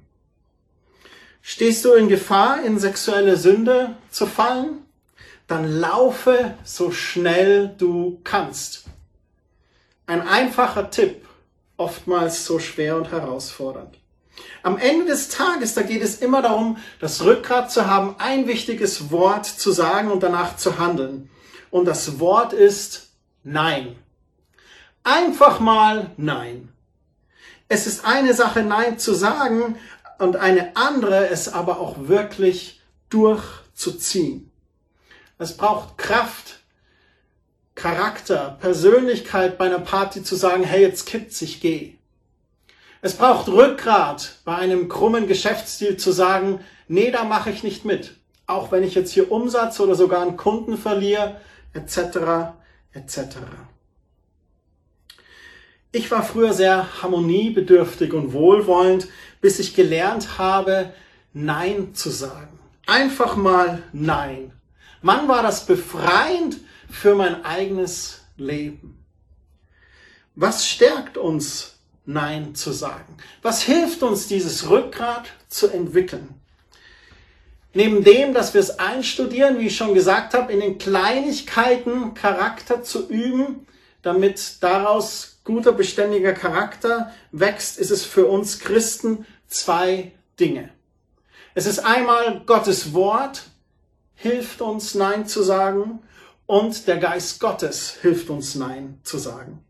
Stehst 1.41 1.83
du 1.83 1.91
in 1.95 2.07
Gefahr, 2.07 2.63
in 2.63 2.79
sexuelle 2.79 3.35
Sünde 3.35 3.97
zu 4.09 4.25
fallen? 4.25 4.85
Dann 5.47 5.69
laufe 5.69 6.53
so 6.63 6.91
schnell 6.91 7.75
du 7.77 8.21
kannst. 8.23 8.85
Ein 10.05 10.25
einfacher 10.25 10.89
Tipp, 10.89 11.27
oftmals 11.75 12.45
so 12.45 12.57
schwer 12.59 12.95
und 12.95 13.11
herausfordernd. 13.11 13.97
Am 14.63 14.77
Ende 14.77 15.05
des 15.05 15.29
Tages, 15.29 15.73
da 15.73 15.81
geht 15.81 16.01
es 16.01 16.17
immer 16.17 16.41
darum, 16.41 16.77
das 16.99 17.23
Rückgrat 17.23 17.71
zu 17.71 17.87
haben, 17.87 18.15
ein 18.17 18.47
wichtiges 18.47 19.11
Wort 19.11 19.45
zu 19.45 19.71
sagen 19.71 20.09
und 20.11 20.23
danach 20.23 20.55
zu 20.55 20.79
handeln. 20.79 21.29
Und 21.69 21.85
das 21.85 22.19
Wort 22.19 22.53
ist 22.53 23.09
Nein. 23.43 23.95
Einfach 25.03 25.59
mal 25.59 26.11
Nein. 26.17 26.69
Es 27.67 27.87
ist 27.87 28.05
eine 28.05 28.33
Sache, 28.33 28.63
Nein 28.63 28.99
zu 28.99 29.13
sagen, 29.13 29.77
und 30.19 30.37
eine 30.37 30.75
andere 30.75 31.27
es 31.27 31.51
aber 31.51 31.79
auch 31.79 32.07
wirklich 32.07 32.81
durchzuziehen. 33.09 34.51
Es 35.37 35.57
braucht 35.57 35.97
Kraft, 35.97 36.59
Charakter, 37.75 38.57
Persönlichkeit 38.61 39.57
bei 39.57 39.65
einer 39.65 39.79
Party 39.79 40.23
zu 40.23 40.35
sagen, 40.35 40.63
hey, 40.63 40.81
jetzt 40.81 41.05
kippt's, 41.05 41.41
ich 41.41 41.59
geh. 41.59 41.95
Es 43.05 43.15
braucht 43.15 43.49
Rückgrat 43.49 44.35
bei 44.45 44.55
einem 44.55 44.87
krummen 44.87 45.27
Geschäftsstil 45.27 45.97
zu 45.97 46.13
sagen, 46.13 46.61
nee, 46.87 47.11
da 47.11 47.25
mache 47.25 47.49
ich 47.49 47.61
nicht 47.61 47.83
mit. 47.83 48.15
Auch 48.47 48.71
wenn 48.71 48.81
ich 48.81 48.95
jetzt 48.95 49.11
hier 49.11 49.29
Umsatz 49.29 49.81
oder 49.81 49.93
sogar 49.93 50.21
einen 50.21 50.37
Kunden 50.37 50.77
verliere, 50.77 51.41
etc., 51.73 52.53
etc. 52.93 53.39
Ich 55.91 56.09
war 56.11 56.23
früher 56.23 56.53
sehr 56.53 57.01
harmoniebedürftig 57.01 58.13
und 58.13 58.31
wohlwollend, 58.31 59.09
bis 59.41 59.59
ich 59.59 59.75
gelernt 59.75 60.37
habe, 60.37 60.93
Nein 61.33 61.93
zu 61.93 62.09
sagen. 62.09 62.57
Einfach 62.85 63.35
mal 63.35 63.83
Nein. 63.91 64.53
Mann 65.01 65.27
war 65.27 65.43
das 65.43 65.65
befreiend 65.65 66.55
für 66.89 67.15
mein 67.15 67.43
eigenes 67.43 68.21
Leben. 68.37 69.03
Was 70.35 70.65
stärkt 70.65 71.17
uns, 71.17 71.72
Nein 72.05 72.55
zu 72.55 72.71
sagen? 72.71 73.17
Was 73.41 73.61
hilft 73.61 74.03
uns, 74.03 74.27
dieses 74.27 74.69
Rückgrat 74.69 75.31
zu 75.47 75.67
entwickeln? 75.67 76.29
Neben 77.73 78.03
dem, 78.03 78.33
dass 78.33 78.53
wir 78.53 78.61
es 78.61 78.77
einstudieren, 78.77 79.59
wie 79.59 79.67
ich 79.67 79.77
schon 79.77 79.95
gesagt 79.95 80.33
habe, 80.33 80.53
in 80.53 80.59
den 80.59 80.77
Kleinigkeiten 80.77 82.13
Charakter 82.13 82.83
zu 82.83 83.07
üben, 83.09 83.65
damit 84.03 84.57
daraus 84.61 85.39
guter, 85.43 85.71
beständiger 85.71 86.33
Charakter 86.33 87.11
wächst, 87.31 87.79
ist 87.79 87.89
es 87.89 88.05
für 88.05 88.27
uns 88.27 88.59
Christen 88.59 89.25
zwei 89.47 90.11
Dinge. 90.39 90.69
Es 91.55 91.65
ist 91.65 91.79
einmal 91.79 92.41
Gottes 92.45 92.93
Wort 92.93 93.43
hilft 94.15 94.61
uns 94.61 94.95
Nein 94.95 95.27
zu 95.27 95.43
sagen 95.43 96.01
und 96.45 96.87
der 96.87 96.97
Geist 96.97 97.39
Gottes 97.39 97.97
hilft 98.01 98.29
uns 98.29 98.55
Nein 98.55 98.99
zu 99.03 99.17
sagen. 99.17 99.63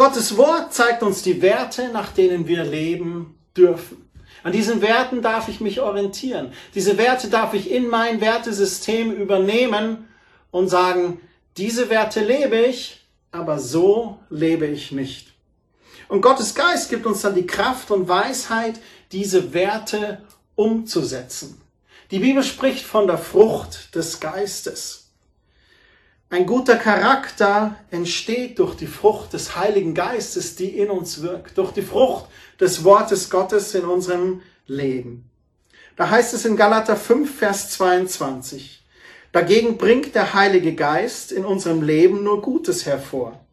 Gottes 0.00 0.38
Wort 0.38 0.72
zeigt 0.72 1.02
uns 1.02 1.20
die 1.20 1.42
Werte, 1.42 1.90
nach 1.90 2.10
denen 2.10 2.48
wir 2.48 2.64
leben 2.64 3.38
dürfen. 3.54 4.08
An 4.42 4.50
diesen 4.50 4.80
Werten 4.80 5.20
darf 5.20 5.50
ich 5.50 5.60
mich 5.60 5.82
orientieren. 5.82 6.54
Diese 6.74 6.96
Werte 6.96 7.28
darf 7.28 7.52
ich 7.52 7.70
in 7.70 7.86
mein 7.86 8.22
Wertesystem 8.22 9.12
übernehmen 9.12 10.08
und 10.50 10.68
sagen, 10.68 11.20
diese 11.58 11.90
Werte 11.90 12.24
lebe 12.24 12.56
ich, 12.56 13.06
aber 13.30 13.58
so 13.58 14.18
lebe 14.30 14.66
ich 14.66 14.90
nicht. 14.90 15.34
Und 16.08 16.22
Gottes 16.22 16.54
Geist 16.54 16.88
gibt 16.88 17.04
uns 17.04 17.20
dann 17.20 17.34
die 17.34 17.46
Kraft 17.46 17.90
und 17.90 18.08
Weisheit, 18.08 18.80
diese 19.12 19.52
Werte 19.52 20.22
umzusetzen. 20.54 21.60
Die 22.10 22.20
Bibel 22.20 22.42
spricht 22.42 22.86
von 22.86 23.06
der 23.06 23.18
Frucht 23.18 23.94
des 23.94 24.18
Geistes. 24.18 25.09
Ein 26.32 26.46
guter 26.46 26.76
Charakter 26.76 27.74
entsteht 27.90 28.60
durch 28.60 28.76
die 28.76 28.86
Frucht 28.86 29.32
des 29.32 29.56
Heiligen 29.56 29.94
Geistes, 29.94 30.54
die 30.54 30.68
in 30.78 30.88
uns 30.88 31.22
wirkt, 31.22 31.58
durch 31.58 31.72
die 31.72 31.82
Frucht 31.82 32.26
des 32.60 32.84
Wortes 32.84 33.30
Gottes 33.30 33.74
in 33.74 33.84
unserem 33.84 34.40
Leben. 34.68 35.28
Da 35.96 36.08
heißt 36.08 36.32
es 36.32 36.44
in 36.44 36.56
Galater 36.56 36.94
5, 36.94 37.36
Vers 37.36 37.70
22, 37.70 38.86
dagegen 39.32 39.76
bringt 39.76 40.14
der 40.14 40.32
Heilige 40.32 40.76
Geist 40.76 41.32
in 41.32 41.44
unserem 41.44 41.82
Leben 41.82 42.22
nur 42.22 42.42
Gutes 42.42 42.86
hervor. 42.86 43.44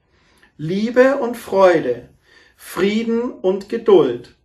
Liebe 0.57 1.17
und 1.17 1.35
Freude, 1.35 2.09
Frieden 2.55 3.31
und 3.31 3.69
Geduld, 3.69 4.35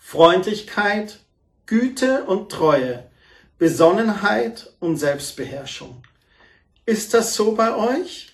Freundlichkeit, 0.00 1.20
Güte 1.66 2.24
und 2.24 2.50
Treue, 2.50 3.08
Besonnenheit 3.56 4.72
und 4.80 4.96
Selbstbeherrschung. 4.96 6.02
Ist 6.86 7.14
das 7.14 7.34
so 7.34 7.52
bei 7.52 7.74
euch? 7.74 8.32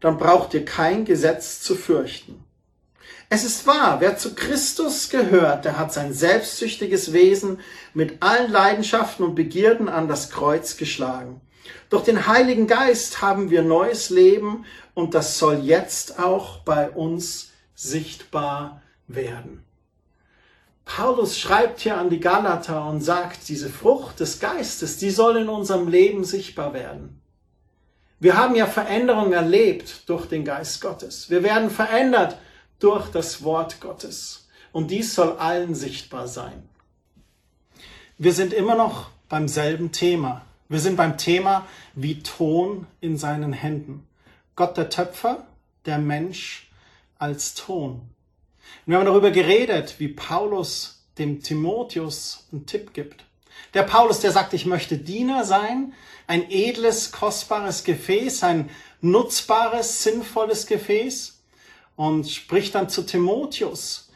Dann 0.00 0.16
braucht 0.16 0.54
ihr 0.54 0.64
kein 0.64 1.04
Gesetz 1.04 1.60
zu 1.60 1.74
fürchten. 1.74 2.42
Es 3.28 3.44
ist 3.44 3.66
wahr, 3.66 4.00
wer 4.00 4.16
zu 4.16 4.34
Christus 4.34 5.10
gehört, 5.10 5.66
der 5.66 5.78
hat 5.78 5.92
sein 5.92 6.14
selbstsüchtiges 6.14 7.12
Wesen 7.12 7.60
mit 7.92 8.22
allen 8.22 8.50
Leidenschaften 8.50 9.26
und 9.26 9.34
Begierden 9.34 9.90
an 9.90 10.08
das 10.08 10.30
Kreuz 10.30 10.78
geschlagen. 10.78 11.42
Durch 11.90 12.04
den 12.04 12.26
Heiligen 12.26 12.66
Geist 12.66 13.20
haben 13.20 13.50
wir 13.50 13.62
neues 13.62 14.08
Leben 14.08 14.64
und 14.94 15.14
das 15.14 15.38
soll 15.38 15.56
jetzt 15.56 16.18
auch 16.18 16.60
bei 16.60 16.88
uns 16.88 17.50
sichtbar 17.74 18.80
werden. 19.06 19.64
Paulus 20.86 21.38
schreibt 21.38 21.80
hier 21.80 21.98
an 21.98 22.08
die 22.08 22.20
Galater 22.20 22.88
und 22.88 23.02
sagt, 23.02 23.48
diese 23.48 23.68
Frucht 23.68 24.20
des 24.20 24.38
Geistes, 24.38 24.96
die 24.96 25.10
soll 25.10 25.36
in 25.36 25.48
unserem 25.48 25.88
Leben 25.88 26.24
sichtbar 26.24 26.72
werden. 26.72 27.20
Wir 28.18 28.36
haben 28.36 28.54
ja 28.54 28.66
Veränderung 28.66 29.32
erlebt 29.32 30.08
durch 30.08 30.26
den 30.26 30.44
Geist 30.44 30.80
Gottes. 30.80 31.28
Wir 31.28 31.42
werden 31.42 31.70
verändert 31.70 32.38
durch 32.78 33.10
das 33.10 33.42
Wort 33.44 33.80
Gottes. 33.80 34.48
Und 34.72 34.90
dies 34.90 35.14
soll 35.14 35.36
allen 35.38 35.74
sichtbar 35.74 36.26
sein. 36.26 36.68
Wir 38.18 38.32
sind 38.32 38.54
immer 38.54 38.74
noch 38.74 39.10
beim 39.28 39.48
selben 39.48 39.92
Thema. 39.92 40.42
Wir 40.68 40.80
sind 40.80 40.96
beim 40.96 41.18
Thema 41.18 41.66
wie 41.94 42.22
Ton 42.22 42.86
in 43.00 43.18
seinen 43.18 43.52
Händen. 43.52 44.06
Gott 44.54 44.76
der 44.76 44.88
Töpfer, 44.88 45.46
der 45.84 45.98
Mensch 45.98 46.70
als 47.18 47.54
Ton. 47.54 47.92
Und 47.92 48.92
wir 48.92 48.96
haben 48.96 49.06
darüber 49.06 49.30
geredet, 49.30 49.96
wie 49.98 50.08
Paulus 50.08 51.04
dem 51.18 51.42
Timotheus 51.42 52.46
einen 52.52 52.66
Tipp 52.66 52.94
gibt. 52.94 53.24
Der 53.74 53.82
Paulus, 53.82 54.20
der 54.20 54.32
sagt, 54.32 54.54
ich 54.54 54.66
möchte 54.66 54.98
Diener 54.98 55.44
sein, 55.44 55.92
ein 56.26 56.50
edles, 56.50 57.12
kostbares 57.12 57.84
Gefäß, 57.84 58.42
ein 58.42 58.70
nutzbares, 59.00 60.02
sinnvolles 60.02 60.66
Gefäß 60.66 61.40
und 61.96 62.28
spricht 62.28 62.74
dann 62.74 62.88
zu 62.88 63.02
Timotheus, 63.02 64.10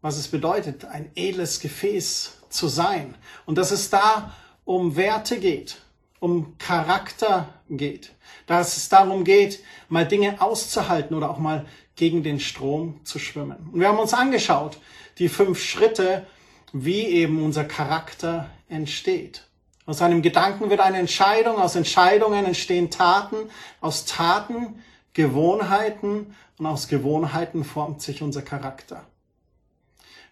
was 0.00 0.16
es 0.16 0.28
bedeutet, 0.28 0.84
ein 0.84 1.10
edles 1.14 1.60
Gefäß 1.60 2.38
zu 2.48 2.68
sein. 2.68 3.14
Und 3.46 3.56
dass 3.58 3.70
es 3.70 3.90
da 3.90 4.34
um 4.64 4.96
Werte 4.96 5.38
geht, 5.38 5.78
um 6.20 6.56
Charakter 6.58 7.48
geht, 7.68 8.12
dass 8.46 8.76
es 8.76 8.88
darum 8.88 9.24
geht, 9.24 9.60
mal 9.88 10.06
Dinge 10.06 10.40
auszuhalten 10.40 11.16
oder 11.16 11.30
auch 11.30 11.38
mal 11.38 11.66
gegen 11.96 12.22
den 12.22 12.40
Strom 12.40 13.00
zu 13.04 13.18
schwimmen. 13.18 13.70
Und 13.72 13.80
wir 13.80 13.88
haben 13.88 13.98
uns 13.98 14.14
angeschaut, 14.14 14.78
die 15.18 15.28
fünf 15.28 15.62
Schritte, 15.62 16.26
wie 16.72 17.02
eben 17.02 17.42
unser 17.42 17.64
Charakter 17.64 18.50
entsteht. 18.68 19.44
Aus 19.86 20.00
einem 20.00 20.22
Gedanken 20.22 20.70
wird 20.70 20.80
eine 20.80 20.98
Entscheidung, 20.98 21.56
aus 21.56 21.74
Entscheidungen 21.74 22.44
entstehen 22.44 22.90
Taten, 22.90 23.36
aus 23.80 24.04
Taten 24.04 24.82
Gewohnheiten 25.12 26.34
und 26.58 26.66
aus 26.66 26.88
Gewohnheiten 26.88 27.64
formt 27.64 28.00
sich 28.00 28.22
unser 28.22 28.42
Charakter. 28.42 29.04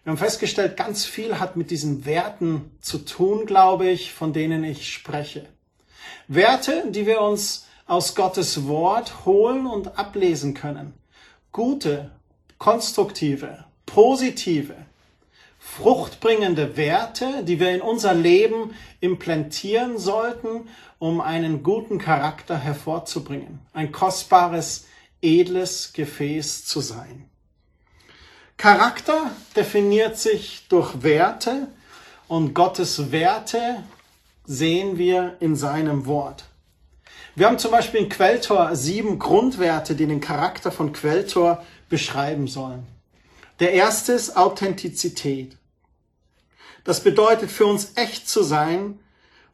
Wir 0.03 0.11
haben 0.11 0.17
festgestellt, 0.17 0.77
ganz 0.77 1.05
viel 1.05 1.39
hat 1.39 1.57
mit 1.57 1.69
diesen 1.69 2.05
Werten 2.05 2.71
zu 2.81 2.99
tun, 2.99 3.45
glaube 3.45 3.87
ich, 3.87 4.13
von 4.13 4.33
denen 4.33 4.63
ich 4.63 4.91
spreche. 4.91 5.45
Werte, 6.27 6.85
die 6.89 7.05
wir 7.05 7.21
uns 7.21 7.67
aus 7.85 8.15
Gottes 8.15 8.67
Wort 8.67 9.25
holen 9.25 9.67
und 9.67 9.99
ablesen 9.99 10.53
können 10.53 10.93
gute, 11.51 12.11
konstruktive, 12.57 13.65
positive, 13.85 14.75
fruchtbringende 15.77 16.75
Werte, 16.75 17.43
die 17.43 17.59
wir 17.59 17.71
in 17.71 17.81
unser 17.81 18.13
Leben 18.13 18.75
implantieren 18.99 19.97
sollten, 19.97 20.67
um 20.99 21.21
einen 21.21 21.63
guten 21.63 21.97
Charakter 21.97 22.57
hervorzubringen, 22.57 23.59
ein 23.71 23.93
kostbares, 23.93 24.87
edles 25.21 25.93
Gefäß 25.93 26.65
zu 26.65 26.81
sein. 26.81 27.29
Charakter 28.57 29.31
definiert 29.55 30.17
sich 30.17 30.67
durch 30.67 31.03
Werte 31.03 31.67
und 32.27 32.53
Gottes 32.53 33.11
Werte 33.11 33.81
sehen 34.45 34.97
wir 34.97 35.37
in 35.39 35.55
seinem 35.55 36.05
Wort. 36.05 36.43
Wir 37.33 37.47
haben 37.47 37.59
zum 37.59 37.71
Beispiel 37.71 38.01
in 38.01 38.09
Quelltor 38.09 38.75
sieben 38.75 39.19
Grundwerte, 39.19 39.95
die 39.95 40.05
den 40.05 40.19
Charakter 40.19 40.71
von 40.71 40.91
Quelltor 40.91 41.63
beschreiben 41.87 42.47
sollen. 42.47 42.85
Der 43.61 43.71
erste 43.71 44.11
ist 44.13 44.35
Authentizität. 44.35 45.57
Das 46.83 47.03
bedeutet 47.03 47.51
für 47.51 47.65
uns 47.65 47.93
echt 47.95 48.27
zu 48.27 48.43
sein 48.43 48.99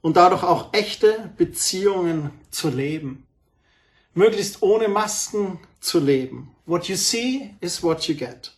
und 0.02 0.18
dadurch 0.18 0.44
auch 0.44 0.74
echte 0.74 1.32
Beziehungen 1.38 2.32
zu 2.52 2.70
leben. 2.70 3.26
Möglichst 4.14 4.62
ohne 4.62 4.88
Masken 4.88 5.60
zu 5.80 6.00
leben. 6.00 6.56
What 6.66 6.86
you 6.88 6.96
see 6.96 7.54
is 7.60 7.84
what 7.84 8.08
you 8.08 8.16
get. 8.16 8.54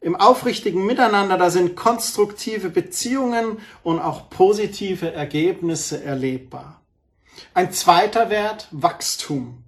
Im 0.00 0.16
aufrichtigen 0.16 0.84
Miteinander, 0.84 1.38
da 1.38 1.50
sind 1.50 1.74
konstruktive 1.74 2.68
Beziehungen 2.68 3.58
und 3.82 4.00
auch 4.00 4.30
positive 4.30 5.12
Ergebnisse 5.12 6.02
erlebbar. 6.02 6.80
Ein 7.54 7.72
zweiter 7.72 8.30
Wert, 8.30 8.68
Wachstum. 8.70 9.64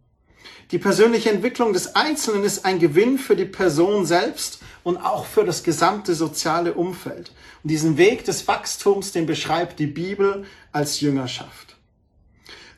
Die 0.71 0.79
persönliche 0.79 1.31
Entwicklung 1.31 1.73
des 1.73 1.95
Einzelnen 1.95 2.45
ist 2.45 2.65
ein 2.67 2.79
Gewinn 2.79 3.19
für 3.19 3.37
die 3.37 3.47
Person 3.47 4.05
selbst 4.05 4.61
und 4.89 4.97
auch 4.97 5.27
für 5.27 5.45
das 5.45 5.63
gesamte 5.65 6.15
soziale 6.15 6.73
Umfeld. 6.73 7.31
Und 7.63 7.71
diesen 7.71 7.99
Weg 7.99 8.25
des 8.25 8.49
Wachstums, 8.49 9.13
den 9.13 9.27
beschreibt 9.27 9.79
die 9.79 9.87
Bibel 9.87 10.47
als 10.73 11.03
Jüngerschaft. 11.03 11.77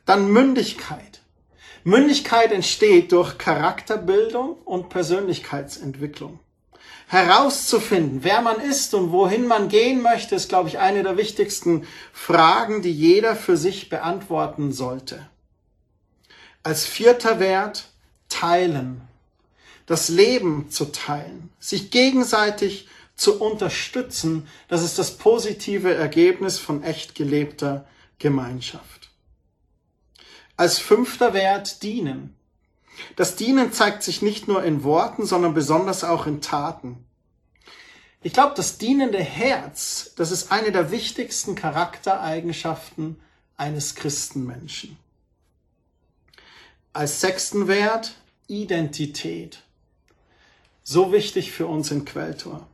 Dann 0.07 0.29
Mündigkeit. 0.33 1.21
Mündigkeit 1.85 2.51
entsteht 2.51 3.13
durch 3.13 3.39
Charakterbildung 3.39 4.55
und 4.65 4.89
Persönlichkeitsentwicklung 4.89 6.41
herauszufinden, 7.07 8.21
wer 8.23 8.41
man 8.41 8.61
ist 8.61 8.93
und 8.95 9.13
wohin 9.13 9.47
man 9.47 9.69
gehen 9.69 10.03
möchte, 10.03 10.35
ist, 10.35 10.49
glaube 10.49 10.69
ich, 10.69 10.79
eine 10.79 11.05
der 11.05 11.17
wichtigsten 11.17 11.87
Fragen, 12.13 12.83
die 12.83 12.93
jeder 12.93 13.37
für 13.37 13.57
sich 13.57 13.89
beantworten 13.89 14.73
sollte. 14.73 15.29
Als 16.65 16.87
vierter 16.87 17.39
Wert 17.39 17.89
teilen. 18.29 19.10
Das 19.87 20.09
Leben 20.09 20.71
zu 20.71 20.87
teilen. 20.87 21.51
Sich 21.59 21.91
gegenseitig 21.91 22.89
zu 23.17 23.41
unterstützen. 23.41 24.49
Das 24.69 24.83
ist 24.83 24.99
das 24.99 25.19
positive 25.19 25.95
Ergebnis 25.95 26.59
von 26.59 26.83
echt 26.83 27.15
gelebter 27.15 27.87
Gemeinschaft. 28.19 29.11
Als 30.57 30.79
fünfter 30.79 31.33
Wert 31.35 31.83
dienen. 31.83 32.37
Das 33.17 33.37
Dienen 33.37 33.73
zeigt 33.73 34.03
sich 34.03 34.23
nicht 34.23 34.49
nur 34.49 34.63
in 34.63 34.85
Worten, 34.85 35.25
sondern 35.25 35.55
besonders 35.55 36.05
auch 36.05 36.27
in 36.27 36.41
Taten. 36.41 37.05
Ich 38.23 38.35
glaube, 38.35 38.53
das 38.55 38.77
dienende 38.77 39.23
Herz, 39.23 40.13
das 40.17 40.31
ist 40.31 40.53
eine 40.53 40.73
der 40.73 40.91
wichtigsten 40.91 41.55
Charaktereigenschaften 41.55 43.19
eines 43.57 43.95
Christenmenschen. 43.95 44.99
Als 46.93 47.21
sechsten 47.21 47.67
Wert 47.69 48.15
Identität. 48.47 49.63
So 50.93 51.13
wichtig 51.13 51.53
für 51.53 51.69
uns 51.69 51.93
in 51.93 52.05
Quelltor. 52.05 52.67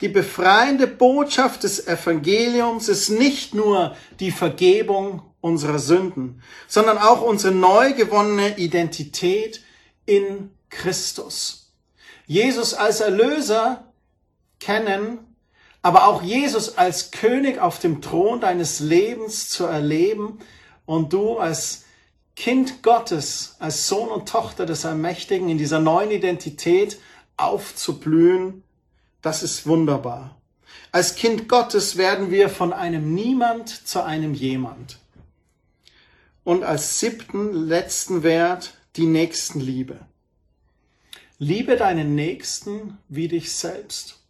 Die 0.00 0.08
befreiende 0.08 0.88
Botschaft 0.88 1.62
des 1.62 1.86
Evangeliums 1.86 2.88
ist 2.88 3.10
nicht 3.10 3.54
nur 3.54 3.94
die 4.18 4.32
Vergebung 4.32 5.22
unserer 5.40 5.78
Sünden, 5.78 6.42
sondern 6.66 6.98
auch 6.98 7.22
unsere 7.22 7.54
neu 7.54 7.92
gewonnene 7.92 8.58
Identität 8.58 9.62
in 10.04 10.50
Christus. 10.68 11.72
Jesus 12.26 12.74
als 12.74 12.98
Erlöser 12.98 13.84
kennen, 14.58 15.20
aber 15.80 16.08
auch 16.08 16.22
Jesus 16.22 16.76
als 16.76 17.12
König 17.12 17.60
auf 17.60 17.78
dem 17.78 18.02
Thron 18.02 18.40
deines 18.40 18.80
Lebens 18.80 19.48
zu 19.48 19.64
erleben 19.64 20.40
und 20.86 21.12
du 21.12 21.38
als 21.38 21.84
Kind 22.34 22.82
Gottes, 22.82 23.54
als 23.60 23.86
Sohn 23.86 24.08
und 24.08 24.28
Tochter 24.28 24.66
des 24.66 24.84
Allmächtigen 24.84 25.48
in 25.48 25.56
dieser 25.56 25.78
neuen 25.78 26.10
Identität 26.10 26.98
aufzublühen, 27.36 28.62
das 29.22 29.42
ist 29.42 29.66
wunderbar. 29.66 30.36
Als 30.92 31.16
Kind 31.16 31.48
Gottes 31.48 31.96
werden 31.96 32.30
wir 32.30 32.48
von 32.48 32.72
einem 32.72 33.14
Niemand 33.14 33.68
zu 33.86 34.04
einem 34.04 34.34
Jemand. 34.34 34.98
Und 36.44 36.62
als 36.62 37.00
siebten, 37.00 37.52
letzten 37.52 38.22
Wert 38.22 38.74
die 38.96 39.06
Nächstenliebe. 39.06 39.98
Liebe 41.38 41.76
deinen 41.76 42.14
Nächsten 42.14 42.98
wie 43.08 43.28
dich 43.28 43.52
selbst. 43.52 44.20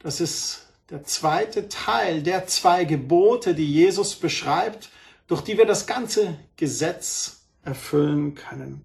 Das 0.00 0.20
ist 0.20 0.66
der 0.90 1.04
zweite 1.04 1.68
Teil 1.68 2.22
der 2.22 2.46
zwei 2.46 2.84
Gebote, 2.84 3.54
die 3.54 3.72
Jesus 3.72 4.16
beschreibt, 4.16 4.90
durch 5.28 5.42
die 5.42 5.56
wir 5.56 5.66
das 5.66 5.86
ganze 5.86 6.38
Gesetz 6.56 7.42
erfüllen 7.62 8.34
können. 8.34 8.84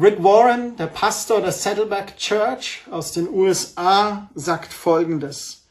Rick 0.00 0.22
Warren, 0.22 0.74
der 0.76 0.86
Pastor 0.86 1.42
der 1.42 1.52
Saddleback 1.52 2.16
Church 2.16 2.80
aus 2.90 3.12
den 3.12 3.28
USA, 3.28 4.30
sagt 4.34 4.72
Folgendes. 4.72 5.66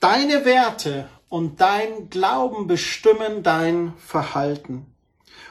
Deine 0.00 0.46
Werte 0.46 1.06
und 1.28 1.60
dein 1.60 2.08
Glauben 2.08 2.66
bestimmen 2.66 3.42
dein 3.42 3.92
Verhalten. 3.98 4.86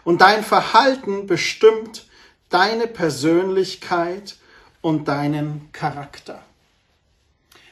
Und 0.04 0.22
dein 0.22 0.44
Verhalten 0.44 1.28
bestimmt 1.28 2.08
deine 2.50 2.88
Persönlichkeit 2.88 4.38
und 4.82 5.08
deinen 5.08 5.70
Charakter. 5.72 6.42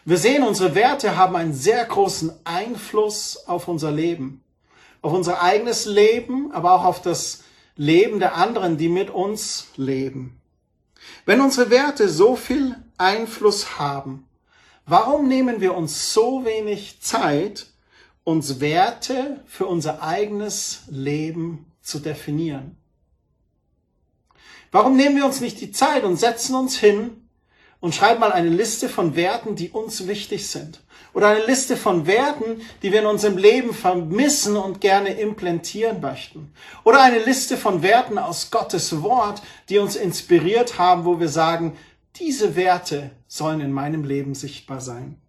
Wir 0.03 0.19
sehen, 0.19 0.43
unsere 0.43 0.75
Werte 0.75 1.17
haben 1.17 1.35
einen 1.35 1.55
sehr 1.55 1.83
großen 1.85 2.31
Einfluss 2.43 3.47
auf 3.47 3.67
unser 3.67 3.89
Leben, 3.89 4.43
auf 5.01 5.11
unser 5.11 5.41
eigenes 5.41 5.85
Leben, 5.85 6.51
aber 6.51 6.73
auch 6.73 6.85
auf 6.85 7.01
das 7.01 7.44
Leben 7.75 8.19
der 8.19 8.35
anderen, 8.35 8.77
die 8.77 8.89
mit 8.89 9.09
uns 9.09 9.67
leben. 9.75 10.39
Wenn 11.25 11.41
unsere 11.41 11.69
Werte 11.69 12.09
so 12.09 12.35
viel 12.35 12.75
Einfluss 12.97 13.77
haben, 13.77 14.27
warum 14.85 15.27
nehmen 15.27 15.61
wir 15.61 15.75
uns 15.75 16.13
so 16.13 16.45
wenig 16.45 17.01
Zeit, 17.01 17.67
uns 18.23 18.59
Werte 18.59 19.43
für 19.45 19.65
unser 19.65 20.01
eigenes 20.01 20.83
Leben 20.87 21.65
zu 21.81 21.99
definieren? 21.99 22.77
Warum 24.71 24.95
nehmen 24.95 25.15
wir 25.15 25.25
uns 25.25 25.41
nicht 25.41 25.61
die 25.61 25.71
Zeit 25.71 26.03
und 26.03 26.17
setzen 26.17 26.55
uns 26.55 26.77
hin 26.77 27.24
und 27.79 27.93
schreiben 27.93 28.19
mal 28.19 28.31
eine 28.31 28.49
Liste 28.49 28.89
von 28.89 29.15
Werten, 29.15 29.55
die 29.55 29.69
uns 29.69 30.07
wichtig 30.07 30.49
sind? 30.49 30.81
Oder 31.13 31.29
eine 31.29 31.45
Liste 31.45 31.77
von 31.77 32.07
Werten, 32.07 32.61
die 32.81 32.91
wir 32.91 32.99
in 32.99 33.05
unserem 33.05 33.37
Leben 33.37 33.73
vermissen 33.73 34.57
und 34.57 34.81
gerne 34.81 35.13
implantieren 35.13 36.01
möchten. 36.01 36.51
Oder 36.83 37.01
eine 37.01 37.19
Liste 37.19 37.55
von 37.57 37.81
Werten 37.83 38.17
aus 38.17 38.51
Gottes 38.51 39.01
Wort, 39.01 39.41
die 39.69 39.77
uns 39.77 39.95
inspiriert 39.95 40.77
haben, 40.77 41.05
wo 41.05 41.19
wir 41.19 41.29
sagen, 41.29 41.77
diese 42.17 42.55
Werte 42.55 43.11
sollen 43.27 43.61
in 43.61 43.71
meinem 43.71 44.03
Leben 44.03 44.35
sichtbar 44.35 44.81
sein. 44.81 45.21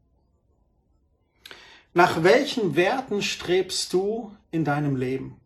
Nach 1.95 2.23
welchen 2.23 2.77
Werten 2.77 3.23
strebst 3.23 3.93
du 3.93 4.33
in 4.51 4.65
deinem 4.65 4.97
Leben? 4.97 5.41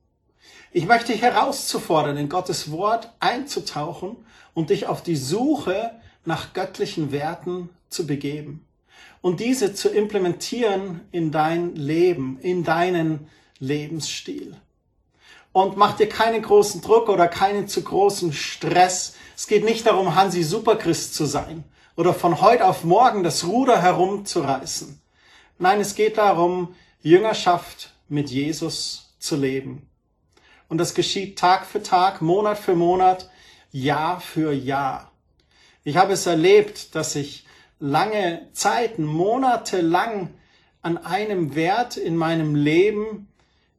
Ich 0.72 0.86
möchte 0.86 1.12
dich 1.12 1.22
herauszufordern, 1.22 2.16
in 2.16 2.28
Gottes 2.28 2.70
Wort 2.70 3.12
einzutauchen 3.20 4.16
und 4.54 4.70
dich 4.70 4.86
auf 4.86 5.02
die 5.02 5.16
Suche 5.16 5.99
nach 6.24 6.52
göttlichen 6.52 7.12
Werten 7.12 7.70
zu 7.88 8.06
begeben 8.06 8.66
und 9.20 9.40
diese 9.40 9.74
zu 9.74 9.88
implementieren 9.88 11.00
in 11.12 11.30
dein 11.30 11.74
Leben, 11.74 12.38
in 12.40 12.64
deinen 12.64 13.28
Lebensstil. 13.58 14.56
Und 15.52 15.76
mach 15.76 15.96
dir 15.96 16.08
keinen 16.08 16.42
großen 16.42 16.80
Druck 16.80 17.08
oder 17.08 17.26
keinen 17.26 17.66
zu 17.66 17.82
großen 17.82 18.32
Stress. 18.32 19.14
Es 19.36 19.48
geht 19.48 19.64
nicht 19.64 19.86
darum, 19.86 20.14
Hansi 20.14 20.42
Superchrist 20.42 21.14
zu 21.14 21.26
sein 21.26 21.64
oder 21.96 22.14
von 22.14 22.40
heute 22.40 22.66
auf 22.66 22.84
morgen 22.84 23.24
das 23.24 23.44
Ruder 23.44 23.82
herumzureißen. 23.82 25.00
Nein, 25.58 25.80
es 25.80 25.94
geht 25.94 26.18
darum, 26.18 26.74
Jüngerschaft 27.02 27.92
mit 28.08 28.30
Jesus 28.30 29.14
zu 29.18 29.36
leben. 29.36 29.86
Und 30.68 30.78
das 30.78 30.94
geschieht 30.94 31.38
Tag 31.38 31.66
für 31.66 31.82
Tag, 31.82 32.22
Monat 32.22 32.58
für 32.58 32.76
Monat, 32.76 33.28
Jahr 33.72 34.20
für 34.20 34.52
Jahr. 34.52 35.09
Ich 35.82 35.96
habe 35.96 36.12
es 36.12 36.26
erlebt, 36.26 36.94
dass 36.94 37.16
ich 37.16 37.46
lange 37.78 38.48
Zeiten, 38.52 39.04
monatelang 39.04 40.28
an 40.82 40.98
einem 40.98 41.54
Wert 41.54 41.96
in 41.96 42.16
meinem 42.16 42.54
Leben 42.54 43.28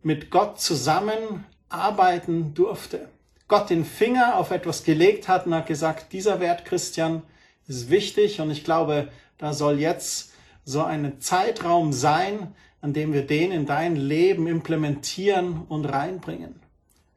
mit 0.02 0.32
Gott 0.32 0.60
zusammen 0.60 1.46
arbeiten 1.70 2.54
durfte. 2.56 3.10
Gott 3.48 3.70
den 3.70 3.86
Finger 3.86 4.38
auf 4.38 4.50
etwas 4.50 4.84
gelegt 4.84 5.28
hat 5.28 5.46
und 5.46 5.54
hat 5.54 5.68
gesagt, 5.68 6.12
dieser 6.14 6.40
Wert, 6.40 6.66
Christian, 6.66 7.22
ist 7.68 7.90
wichtig 7.90 8.42
und 8.42 8.50
ich 8.50 8.64
glaube, 8.64 9.10
da 9.38 9.54
soll 9.54 9.80
jetzt 9.80 10.34
so 10.66 10.82
ein 10.84 11.22
Zeitraum 11.22 11.94
sein, 11.94 12.56
an 12.82 12.94
dem 12.94 13.14
wir 13.14 13.26
den 13.26 13.52
in 13.52 13.66
dein 13.66 13.96
Leben 13.96 14.48
implementieren 14.48 15.66
und 15.70 15.86
reinbringen. 15.86 16.60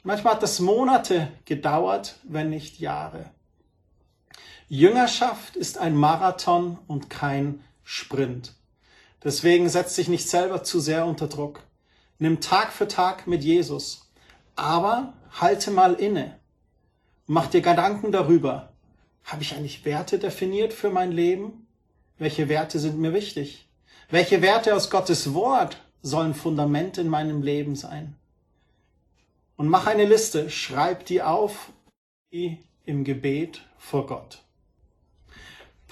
Manchmal 0.02 0.34
hat 0.34 0.42
das 0.42 0.60
Monate 0.60 1.28
gedauert, 1.46 2.16
wenn 2.24 2.50
nicht 2.50 2.78
Jahre. 2.78 3.30
Jüngerschaft 4.76 5.54
ist 5.54 5.78
ein 5.78 5.94
Marathon 5.94 6.78
und 6.88 7.08
kein 7.08 7.62
Sprint. 7.84 8.54
Deswegen 9.22 9.68
setz 9.68 9.94
dich 9.94 10.08
nicht 10.08 10.28
selber 10.28 10.64
zu 10.64 10.80
sehr 10.80 11.06
unter 11.06 11.28
Druck. 11.28 11.60
Nimm 12.18 12.40
Tag 12.40 12.72
für 12.72 12.88
Tag 12.88 13.28
mit 13.28 13.44
Jesus. 13.44 14.10
Aber 14.56 15.12
halte 15.40 15.70
mal 15.70 15.94
inne. 15.94 16.40
Mach 17.28 17.46
dir 17.46 17.60
Gedanken 17.60 18.10
darüber. 18.10 18.72
Habe 19.22 19.42
ich 19.42 19.54
eigentlich 19.54 19.84
Werte 19.84 20.18
definiert 20.18 20.72
für 20.72 20.90
mein 20.90 21.12
Leben? 21.12 21.68
Welche 22.18 22.48
Werte 22.48 22.80
sind 22.80 22.98
mir 22.98 23.14
wichtig? 23.14 23.68
Welche 24.10 24.42
Werte 24.42 24.74
aus 24.74 24.90
Gottes 24.90 25.34
Wort 25.34 25.80
sollen 26.02 26.34
Fundament 26.34 26.98
in 26.98 27.06
meinem 27.08 27.42
Leben 27.42 27.76
sein? 27.76 28.16
Und 29.54 29.68
mach 29.68 29.86
eine 29.86 30.04
Liste, 30.04 30.50
schreib 30.50 31.06
die 31.06 31.22
auf, 31.22 31.70
die 32.32 32.58
im 32.84 33.04
Gebet 33.04 33.60
vor 33.78 34.08
Gott. 34.08 34.43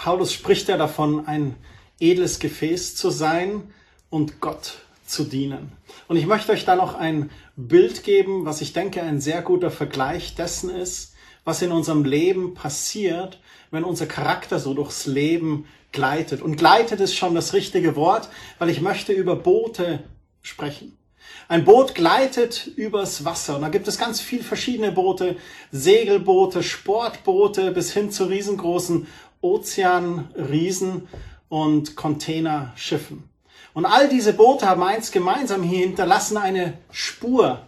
Paulus 0.02 0.32
spricht 0.32 0.66
ja 0.66 0.76
davon, 0.76 1.28
ein 1.28 1.54
edles 2.00 2.40
Gefäß 2.40 2.96
zu 2.96 3.10
sein 3.10 3.72
und 4.10 4.40
Gott 4.40 4.78
zu 5.06 5.22
dienen. 5.22 5.70
Und 6.08 6.16
ich 6.16 6.26
möchte 6.26 6.50
euch 6.50 6.64
da 6.64 6.74
noch 6.74 6.96
ein 6.96 7.30
Bild 7.54 8.02
geben, 8.02 8.44
was 8.44 8.62
ich 8.62 8.72
denke 8.72 9.00
ein 9.00 9.20
sehr 9.20 9.42
guter 9.42 9.70
Vergleich 9.70 10.34
dessen 10.34 10.70
ist, 10.70 11.14
was 11.44 11.62
in 11.62 11.70
unserem 11.70 12.04
Leben 12.04 12.54
passiert, 12.54 13.38
wenn 13.70 13.84
unser 13.84 14.06
Charakter 14.06 14.58
so 14.58 14.74
durchs 14.74 15.06
Leben 15.06 15.66
gleitet. 15.92 16.42
Und 16.42 16.56
gleitet 16.56 16.98
ist 16.98 17.14
schon 17.14 17.36
das 17.36 17.52
richtige 17.52 17.94
Wort, 17.94 18.28
weil 18.58 18.70
ich 18.70 18.80
möchte 18.80 19.12
über 19.12 19.36
Boote 19.36 20.02
sprechen. 20.42 20.98
Ein 21.46 21.64
Boot 21.64 21.94
gleitet 21.94 22.66
übers 22.74 23.24
Wasser 23.24 23.56
und 23.56 23.62
da 23.62 23.68
gibt 23.68 23.86
es 23.86 23.98
ganz 23.98 24.20
viele 24.20 24.42
verschiedene 24.42 24.90
Boote, 24.90 25.36
Segelboote, 25.70 26.62
Sportboote 26.62 27.70
bis 27.70 27.92
hin 27.92 28.10
zu 28.10 28.24
riesengroßen 28.24 29.06
Ozeanriesen 29.42 31.08
und 31.48 31.96
Containerschiffen. 31.96 33.28
Und 33.74 33.84
all 33.84 34.08
diese 34.08 34.32
Boote 34.32 34.66
haben 34.66 34.82
eins 34.82 35.10
gemeinsam, 35.10 35.62
hier 35.62 35.80
hinterlassen 35.80 36.36
eine 36.38 36.78
Spur. 36.90 37.66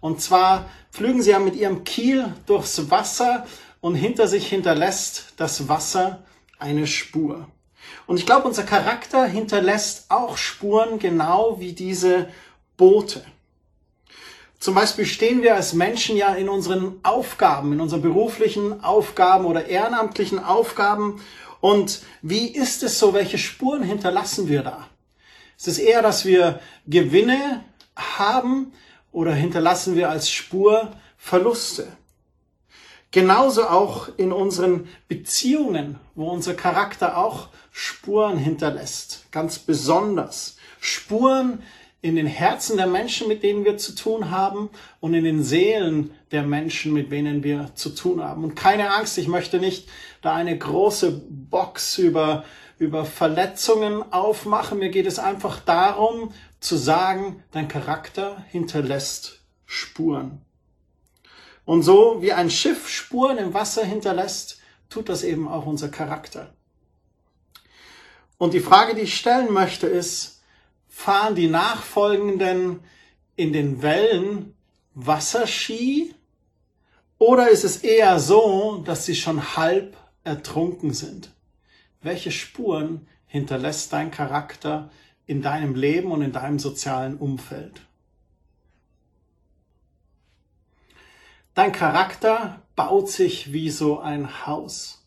Und 0.00 0.20
zwar 0.20 0.70
pflügen 0.92 1.22
sie 1.22 1.30
ja 1.30 1.38
mit 1.38 1.56
ihrem 1.56 1.84
Kiel 1.84 2.32
durchs 2.46 2.90
Wasser 2.90 3.46
und 3.80 3.94
hinter 3.94 4.28
sich 4.28 4.48
hinterlässt 4.48 5.34
das 5.36 5.68
Wasser 5.68 6.24
eine 6.58 6.86
Spur. 6.86 7.48
Und 8.06 8.18
ich 8.18 8.26
glaube, 8.26 8.48
unser 8.48 8.64
Charakter 8.64 9.26
hinterlässt 9.26 10.10
auch 10.10 10.36
Spuren, 10.36 10.98
genau 10.98 11.60
wie 11.60 11.72
diese 11.72 12.28
Boote. 12.76 13.22
Zum 14.58 14.74
Beispiel 14.74 15.06
stehen 15.06 15.42
wir 15.42 15.54
als 15.54 15.72
Menschen 15.72 16.16
ja 16.16 16.34
in 16.34 16.48
unseren 16.48 16.98
Aufgaben, 17.04 17.72
in 17.72 17.80
unseren 17.80 18.02
beruflichen 18.02 18.82
Aufgaben 18.82 19.44
oder 19.44 19.66
ehrenamtlichen 19.66 20.42
Aufgaben. 20.42 21.20
Und 21.60 22.02
wie 22.22 22.48
ist 22.48 22.82
es 22.82 22.98
so? 22.98 23.14
Welche 23.14 23.38
Spuren 23.38 23.84
hinterlassen 23.84 24.48
wir 24.48 24.62
da? 24.62 24.88
Ist 25.56 25.68
es 25.68 25.78
eher, 25.78 26.02
dass 26.02 26.24
wir 26.24 26.60
Gewinne 26.86 27.64
haben 27.96 28.72
oder 29.12 29.32
hinterlassen 29.32 29.94
wir 29.94 30.10
als 30.10 30.30
Spur 30.30 30.92
Verluste? 31.16 31.88
Genauso 33.10 33.68
auch 33.68 34.08
in 34.18 34.32
unseren 34.32 34.88
Beziehungen, 35.08 35.98
wo 36.14 36.28
unser 36.28 36.54
Charakter 36.54 37.16
auch 37.16 37.48
Spuren 37.70 38.36
hinterlässt. 38.36 39.26
Ganz 39.30 39.58
besonders. 39.58 40.56
Spuren, 40.80 41.62
in 42.00 42.14
den 42.14 42.26
Herzen 42.26 42.76
der 42.76 42.86
Menschen, 42.86 43.26
mit 43.26 43.42
denen 43.42 43.64
wir 43.64 43.76
zu 43.76 43.94
tun 43.94 44.30
haben 44.30 44.70
und 45.00 45.14
in 45.14 45.24
den 45.24 45.42
Seelen 45.42 46.12
der 46.30 46.44
Menschen, 46.44 46.92
mit 46.92 47.10
denen 47.10 47.42
wir 47.42 47.72
zu 47.74 47.90
tun 47.90 48.22
haben. 48.22 48.44
Und 48.44 48.54
keine 48.54 48.94
Angst, 48.94 49.18
ich 49.18 49.26
möchte 49.26 49.58
nicht 49.58 49.88
da 50.22 50.34
eine 50.34 50.56
große 50.56 51.20
Box 51.28 51.98
über, 51.98 52.44
über 52.78 53.04
Verletzungen 53.04 54.12
aufmachen. 54.12 54.78
Mir 54.78 54.90
geht 54.90 55.06
es 55.06 55.18
einfach 55.18 55.58
darum 55.60 56.32
zu 56.60 56.76
sagen, 56.76 57.42
dein 57.50 57.66
Charakter 57.66 58.44
hinterlässt 58.50 59.40
Spuren. 59.66 60.40
Und 61.64 61.82
so 61.82 62.22
wie 62.22 62.32
ein 62.32 62.50
Schiff 62.50 62.88
Spuren 62.88 63.38
im 63.38 63.54
Wasser 63.54 63.84
hinterlässt, 63.84 64.60
tut 64.88 65.08
das 65.08 65.22
eben 65.22 65.48
auch 65.48 65.66
unser 65.66 65.88
Charakter. 65.88 66.54
Und 68.38 68.54
die 68.54 68.60
Frage, 68.60 68.94
die 68.94 69.02
ich 69.02 69.16
stellen 69.18 69.52
möchte, 69.52 69.88
ist, 69.88 70.37
fahren 70.98 71.36
die 71.36 71.46
Nachfolgenden 71.46 72.80
in 73.36 73.52
den 73.52 73.82
Wellen 73.82 74.56
Wasserski 74.94 76.12
oder 77.18 77.50
ist 77.50 77.62
es 77.62 77.76
eher 77.84 78.18
so, 78.18 78.82
dass 78.84 79.06
sie 79.06 79.14
schon 79.14 79.56
halb 79.56 79.96
ertrunken 80.24 80.92
sind? 80.92 81.30
Welche 82.02 82.32
Spuren 82.32 83.06
hinterlässt 83.28 83.92
dein 83.92 84.10
Charakter 84.10 84.90
in 85.24 85.40
deinem 85.40 85.76
Leben 85.76 86.10
und 86.10 86.20
in 86.20 86.32
deinem 86.32 86.58
sozialen 86.58 87.16
Umfeld? 87.16 87.80
Dein 91.54 91.70
Charakter 91.70 92.62
baut 92.74 93.08
sich 93.08 93.52
wie 93.52 93.70
so 93.70 94.00
ein 94.00 94.48
Haus. 94.48 95.06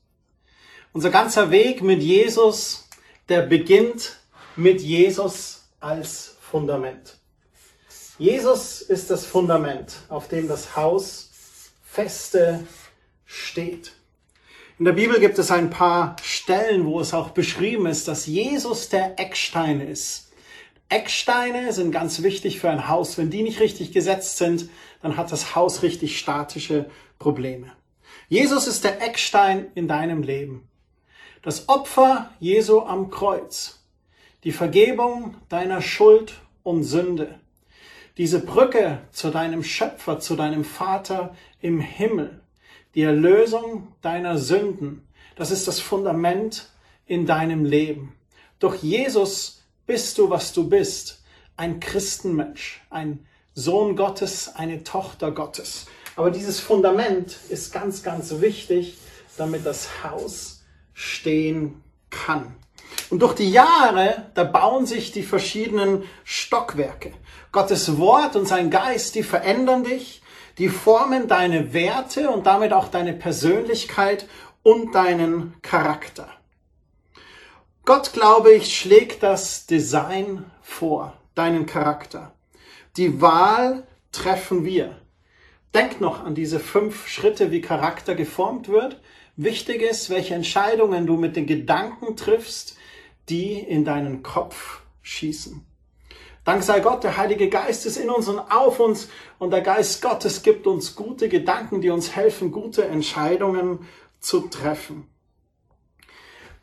Unser 0.94 1.10
ganzer 1.10 1.52
Weg 1.52 1.84
mit 1.84 2.02
Jesus, 2.02 2.88
der 3.28 3.42
beginnt 3.42 4.22
mit 4.56 4.80
Jesus 4.82 5.61
als 5.82 6.38
Fundament. 6.40 7.18
Jesus 8.18 8.82
ist 8.82 9.10
das 9.10 9.26
Fundament, 9.26 9.96
auf 10.08 10.28
dem 10.28 10.48
das 10.48 10.76
Haus 10.76 11.32
feste 11.84 12.66
steht. 13.26 13.94
In 14.80 14.86
der 14.86 14.94
Bibel 14.94 15.20
gibt 15.20 15.38
es 15.38 15.52
ein 15.52 15.70
paar 15.70 16.16
Stellen, 16.24 16.86
wo 16.86 17.00
es 17.00 17.14
auch 17.14 17.30
beschrieben 17.32 17.86
ist, 17.86 18.08
dass 18.08 18.26
Jesus 18.26 18.90
der 18.90 19.20
Eckstein 19.20 19.82
ist. 19.82 20.32
Ecksteine 20.90 21.72
sind 21.72 21.92
ganz 21.92 22.22
wichtig 22.22 22.60
für 22.60 22.70
ein 22.70 22.88
Haus. 22.88 23.18
Wenn 23.18 23.30
die 23.30 23.44
nicht 23.44 23.60
richtig 23.60 23.92
gesetzt 23.92 24.38
sind, 24.38 24.70
dann 25.02 25.18
hat 25.18 25.32
das 25.32 25.56
Haus 25.56 25.84
richtig 25.84 26.20
statische 26.20 26.90
Probleme. 27.18 27.72
Jesus 28.28 28.68
ist 28.68 28.84
der 28.84 29.02
Eckstein 29.02 29.68
in 29.76 29.88
deinem 29.88 30.22
Leben. 30.22 30.68
Das 31.44 31.70
Opfer 31.70 32.30
Jesu 32.40 32.82
am 32.82 33.10
Kreuz. 33.10 33.81
Die 34.44 34.52
Vergebung 34.52 35.36
deiner 35.50 35.82
Schuld 35.82 36.34
und 36.64 36.84
Sünde. 36.84 37.40
Diese 38.18 38.40
Brücke 38.40 39.00
zu 39.12 39.30
deinem 39.30 39.64
Schöpfer, 39.64 40.20
zu 40.20 40.36
deinem 40.36 40.64
Vater 40.66 41.36
im 41.62 41.80
Himmel 41.80 42.42
die 42.96 43.04
Erlösung 43.04 43.88
deiner 44.02 44.38
Sünden, 44.38 45.08
das 45.36 45.52
ist 45.52 45.68
das 45.68 45.80
Fundament 45.80 46.70
in 47.06 47.26
deinem 47.26 47.64
Leben. 47.66 48.16
Durch 48.60 48.84
Jesus 48.84 49.64
bist 49.86 50.18
du, 50.18 50.30
was 50.30 50.54
du 50.54 50.70
bist. 50.70 51.24
Ein 51.58 51.80
Christenmensch, 51.80 52.82
ein 52.90 53.26
Sohn 53.54 53.96
Gottes, 53.96 54.56
eine 54.56 54.84
Tochter 54.84 55.32
Gottes. 55.32 55.86
Aber 56.16 56.32
dieses 56.32 56.60
Fundament 56.60 57.38
ist 57.50 57.74
ganz, 57.74 58.04
ganz 58.04 58.42
wichtig, 58.42 58.98
damit 59.38 59.66
das 59.66 60.04
Haus 60.04 60.64
stehen 60.94 61.82
kann. 62.10 62.56
Und 63.12 63.22
durch 63.22 63.36
die 63.36 63.52
Jahre, 63.52 64.28
da 64.36 64.46
bauen 64.46 64.86
sich 64.86 65.12
die 65.12 65.24
verschiedenen 65.24 66.04
Stockwerke. 66.24 67.12
Gottes 67.52 67.98
Wort 67.98 68.38
und 68.38 68.48
sein 68.48 68.70
Geist, 68.72 69.16
die 69.16 69.24
verändern 69.24 69.84
dich, 69.84 70.22
die 70.58 70.70
formen 70.70 71.28
deine 71.28 71.74
Werte 71.74 72.30
und 72.30 72.46
damit 72.46 72.72
auch 72.72 72.88
deine 72.88 73.12
Persönlichkeit 73.12 74.28
und 74.64 74.96
deinen 74.96 75.62
Charakter. 75.62 76.30
Gott, 77.84 78.14
glaube 78.14 78.54
ich, 78.54 78.78
schlägt 78.78 79.24
das 79.24 79.66
Design 79.66 80.46
vor, 80.62 81.18
deinen 81.36 81.66
Charakter. 81.66 82.32
Die 82.96 83.22
Wahl 83.22 83.86
treffen 84.14 84.64
wir. 84.64 84.96
Denk 85.74 86.00
noch 86.00 86.24
an 86.24 86.34
diese 86.34 86.62
fünf 86.62 87.10
Schritte, 87.10 87.52
wie 87.52 87.60
Charakter 87.60 88.16
geformt 88.16 88.70
wird. 88.70 89.02
Wichtig 89.36 89.82
ist, 89.82 90.10
welche 90.10 90.34
Entscheidungen 90.34 91.06
du 91.06 91.18
mit 91.18 91.36
den 91.36 91.46
Gedanken 91.46 92.16
triffst, 92.16 92.78
die 93.30 93.60
in 93.60 93.86
deinen 93.86 94.24
Kopf 94.24 94.82
schießen. 95.02 95.66
Dank 96.44 96.64
sei 96.64 96.80
Gott, 96.80 97.04
der 97.04 97.18
Heilige 97.18 97.50
Geist 97.50 97.86
ist 97.86 97.98
in 97.98 98.10
uns 98.10 98.28
und 98.28 98.40
auf 98.40 98.80
uns 98.80 99.10
und 99.38 99.52
der 99.52 99.62
Geist 99.62 100.02
Gottes 100.02 100.42
gibt 100.42 100.66
uns 100.66 100.96
gute 100.96 101.30
Gedanken, 101.30 101.82
die 101.82 101.92
uns 101.92 102.16
helfen, 102.16 102.52
gute 102.52 102.86
Entscheidungen 102.86 103.88
zu 104.20 104.42
treffen. 104.48 105.08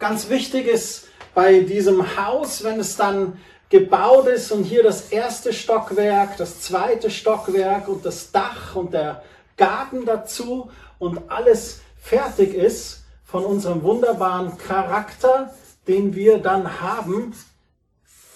Ganz 0.00 0.30
wichtig 0.30 0.66
ist 0.66 1.08
bei 1.34 1.60
diesem 1.60 2.16
Haus, 2.16 2.64
wenn 2.64 2.80
es 2.80 2.96
dann 2.96 3.38
gebaut 3.68 4.26
ist 4.26 4.50
und 4.50 4.64
hier 4.64 4.82
das 4.82 5.12
erste 5.12 5.52
Stockwerk, 5.52 6.36
das 6.38 6.60
zweite 6.60 7.10
Stockwerk 7.10 7.88
und 7.88 8.04
das 8.04 8.32
Dach 8.32 8.74
und 8.74 8.92
der 8.94 9.22
Garten 9.56 10.04
dazu 10.06 10.70
und 10.98 11.30
alles 11.30 11.82
fertig 12.00 12.54
ist 12.54 13.04
von 13.24 13.44
unserem 13.44 13.82
wunderbaren 13.82 14.56
Charakter, 14.56 15.54
den 15.88 16.14
wir 16.14 16.38
dann 16.38 16.80
haben 16.80 17.34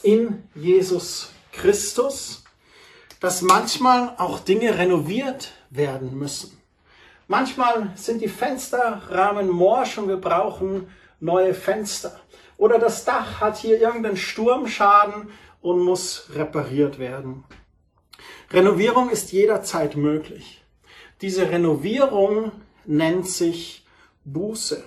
in 0.03 0.43
Jesus 0.55 1.31
Christus, 1.53 2.43
dass 3.21 3.43
manchmal 3.43 4.15
auch 4.19 4.41
Dinge 4.41 4.79
renoviert 4.79 5.53
werden 5.71 6.19
müssen. 6.19 6.59
Manchmal 7.29 7.93
sind 7.95 8.21
die 8.21 8.29
Fensterrahmen 8.29 9.49
morsch 9.49 9.99
und 9.99 10.09
wir 10.09 10.17
brauchen 10.17 10.88
neue 11.21 11.55
Fenster. 11.55 12.19
Oder 12.57 12.79
das 12.79 13.05
Dach 13.05 13.41
hat 13.41 13.59
hier 13.59 13.81
irgendeinen 13.81 14.17
Sturmschaden 14.17 15.31
und 15.61 15.81
muss 15.81 16.27
repariert 16.35 16.99
werden. 16.99 17.45
Renovierung 18.51 19.09
ist 19.09 19.33
jederzeit 19.33 19.97
möglich. 19.97 20.62
Diese 21.21 21.49
Renovierung 21.49 22.53
nennt 22.85 23.29
sich 23.29 23.87
Buße. 24.25 24.85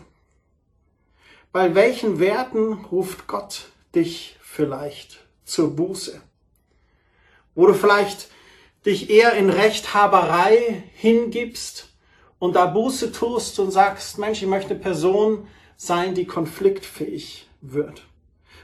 Bei 1.55 1.73
welchen 1.73 2.19
Werten 2.19 2.73
ruft 2.73 3.27
Gott 3.27 3.67
dich 3.95 4.35
vielleicht 4.41 5.25
zur 5.45 5.73
Buße? 5.73 6.21
wo 7.55 7.65
du 7.65 7.73
vielleicht 7.73 8.27
dich 8.85 9.09
eher 9.09 9.35
in 9.35 9.49
Rechthaberei 9.49 10.83
hingibst 10.95 11.93
und 12.39 12.57
da 12.57 12.65
Buße 12.65 13.13
tust 13.13 13.57
und 13.59 13.71
sagst, 13.71 14.17
Mensch, 14.17 14.41
ich 14.41 14.49
möchte 14.49 14.71
eine 14.71 14.81
Person 14.81 15.47
sein, 15.77 16.13
die 16.13 16.25
konfliktfähig 16.25 17.47
wird. 17.61 18.05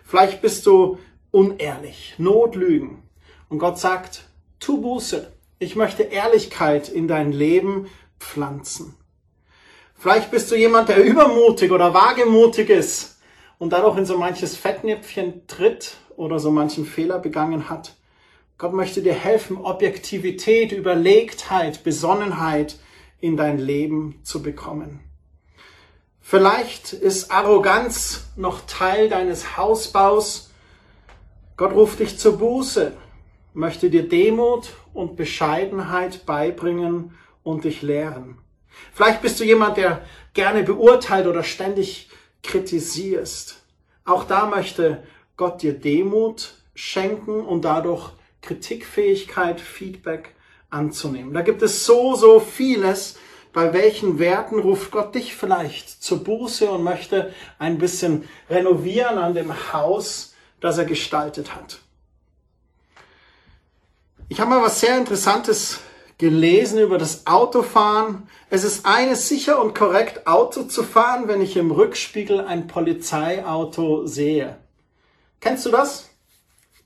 Vielleicht 0.03 0.41
bist 0.41 0.65
du 0.65 0.99
unehrlich, 1.31 2.15
Notlügen. 2.17 3.03
Und 3.47 3.59
Gott 3.59 3.79
sagt, 3.79 4.25
tu 4.59 4.81
Buße. 4.81 5.31
Ich 5.59 5.77
möchte 5.77 6.03
Ehrlichkeit 6.03 6.89
in 6.89 7.07
dein 7.07 7.31
Leben 7.31 7.87
pflanzen. 8.19 8.97
Vielleicht 10.01 10.31
bist 10.31 10.49
du 10.49 10.55
jemand, 10.55 10.89
der 10.89 11.03
übermutig 11.05 11.71
oder 11.71 11.93
wagemutig 11.93 12.71
ist 12.71 13.19
und 13.59 13.71
dadurch 13.71 13.99
in 13.99 14.05
so 14.07 14.17
manches 14.17 14.57
Fettnäpfchen 14.57 15.45
tritt 15.45 15.97
oder 16.17 16.39
so 16.39 16.49
manchen 16.49 16.87
Fehler 16.87 17.19
begangen 17.19 17.69
hat. 17.69 17.93
Gott 18.57 18.73
möchte 18.73 19.03
dir 19.03 19.13
helfen, 19.13 19.57
Objektivität, 19.57 20.71
Überlegtheit, 20.71 21.83
Besonnenheit 21.83 22.79
in 23.19 23.37
dein 23.37 23.59
Leben 23.59 24.19
zu 24.23 24.41
bekommen. 24.41 25.01
Vielleicht 26.19 26.93
ist 26.93 27.29
Arroganz 27.29 28.31
noch 28.35 28.61
Teil 28.65 29.07
deines 29.07 29.55
Hausbaus. 29.55 30.49
Gott 31.57 31.73
ruft 31.73 31.99
dich 31.99 32.17
zur 32.17 32.39
Buße, 32.39 32.93
möchte 33.53 33.91
dir 33.91 34.09
Demut 34.09 34.71
und 34.95 35.15
Bescheidenheit 35.15 36.25
beibringen 36.25 37.13
und 37.43 37.65
dich 37.65 37.83
lehren. 37.83 38.39
Vielleicht 38.93 39.21
bist 39.21 39.39
du 39.39 39.43
jemand, 39.43 39.77
der 39.77 40.01
gerne 40.33 40.63
beurteilt 40.63 41.27
oder 41.27 41.43
ständig 41.43 42.09
kritisierst. 42.43 43.61
Auch 44.05 44.23
da 44.23 44.45
möchte 44.45 45.03
Gott 45.37 45.61
dir 45.61 45.73
Demut 45.73 46.55
schenken 46.75 47.41
und 47.41 47.63
dadurch 47.63 48.11
Kritikfähigkeit, 48.41 49.61
Feedback 49.61 50.35
anzunehmen. 50.69 51.33
Da 51.33 51.41
gibt 51.41 51.61
es 51.61 51.85
so, 51.85 52.15
so 52.15 52.39
vieles. 52.39 53.17
Bei 53.53 53.73
welchen 53.73 54.17
Werten 54.17 54.59
ruft 54.59 54.91
Gott 54.91 55.13
dich 55.13 55.35
vielleicht 55.35 56.01
zur 56.01 56.23
Buße 56.23 56.71
und 56.71 56.83
möchte 56.83 57.33
ein 57.59 57.77
bisschen 57.77 58.27
renovieren 58.49 59.17
an 59.17 59.33
dem 59.33 59.73
Haus, 59.73 60.33
das 60.61 60.77
er 60.77 60.85
gestaltet 60.85 61.53
hat? 61.53 61.79
Ich 64.29 64.39
habe 64.39 64.49
mal 64.49 64.61
was 64.61 64.79
sehr 64.79 64.97
Interessantes 64.97 65.81
gelesen 66.21 66.77
über 66.77 66.99
das 66.99 67.25
Autofahren. 67.25 68.29
Es 68.51 68.63
ist 68.63 68.85
eines 68.85 69.27
sicher 69.27 69.59
und 69.59 69.73
korrekt, 69.73 70.27
Auto 70.27 70.63
zu 70.63 70.83
fahren, 70.83 71.27
wenn 71.27 71.41
ich 71.41 71.57
im 71.57 71.71
Rückspiegel 71.71 72.41
ein 72.41 72.67
Polizeiauto 72.67 74.05
sehe. 74.05 74.57
Kennst 75.39 75.65
du 75.65 75.71
das? 75.71 76.11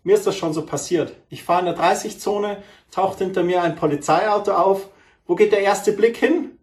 Mir 0.04 0.16
ist 0.16 0.26
das 0.26 0.38
schon 0.38 0.54
so 0.54 0.66
passiert. 0.66 1.18
Ich 1.28 1.44
fahre 1.44 1.60
in 1.60 1.66
der 1.66 1.78
30-Zone, 1.78 2.64
taucht 2.92 3.18
hinter 3.18 3.44
mir 3.44 3.62
ein 3.62 3.76
Polizeiauto 3.76 4.54
auf. 4.54 4.88
Wo 5.28 5.36
geht 5.36 5.52
der 5.52 5.60
erste 5.60 5.92
Blick 5.92 6.16
hin? 6.16 6.58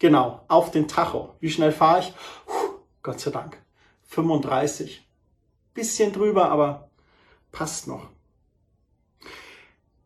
Genau, 0.00 0.40
auf 0.48 0.72
den 0.72 0.88
Tacho. 0.88 1.36
Wie 1.38 1.50
schnell 1.50 1.70
fahre 1.70 2.00
ich? 2.00 2.12
Puh, 2.46 2.80
Gott 3.04 3.20
sei 3.20 3.30
Dank. 3.30 3.62
35. 4.08 5.06
Bisschen 5.72 6.12
drüber, 6.12 6.50
aber 6.50 6.88
passt 7.52 7.86
noch. 7.86 8.08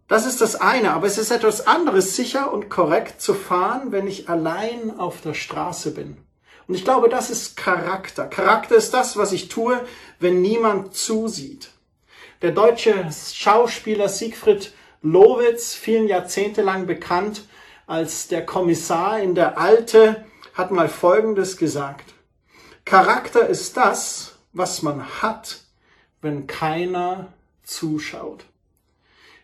Das 0.08 0.24
ist 0.24 0.40
das 0.40 0.54
eine, 0.54 0.92
aber 0.92 1.08
es 1.08 1.18
ist 1.18 1.32
etwas 1.32 1.66
anderes, 1.66 2.14
sicher 2.14 2.52
und 2.52 2.70
korrekt 2.70 3.20
zu 3.20 3.34
fahren, 3.34 3.90
wenn 3.90 4.06
ich 4.06 4.28
allein 4.28 4.98
auf 4.98 5.20
der 5.20 5.34
Straße 5.34 5.92
bin. 5.92 6.16
Und 6.68 6.74
ich 6.74 6.84
glaube, 6.84 7.08
das 7.08 7.30
ist 7.30 7.56
Charakter. 7.56 8.26
Charakter 8.26 8.76
ist 8.76 8.94
das, 8.94 9.16
was 9.16 9.32
ich 9.32 9.48
tue, 9.48 9.80
wenn 10.20 10.42
niemand 10.42 10.94
zusieht. 10.94 11.70
Der 12.42 12.52
deutsche 12.52 13.08
Schauspieler 13.32 14.08
Siegfried 14.08 14.72
Lowitz, 15.02 15.74
vielen 15.74 16.08
Jahrzehnte 16.08 16.62
lang 16.62 16.86
bekannt 16.86 17.44
als 17.86 18.28
der 18.28 18.44
Kommissar 18.44 19.20
in 19.20 19.34
der 19.34 19.58
Alte, 19.58 20.24
hat 20.54 20.70
mal 20.70 20.88
Folgendes 20.88 21.56
gesagt. 21.56 22.14
Charakter 22.84 23.46
ist 23.46 23.76
das, 23.76 24.38
was 24.52 24.82
man 24.82 25.22
hat, 25.22 25.60
wenn 26.22 26.46
keiner 26.46 27.32
zuschaut. 27.62 28.44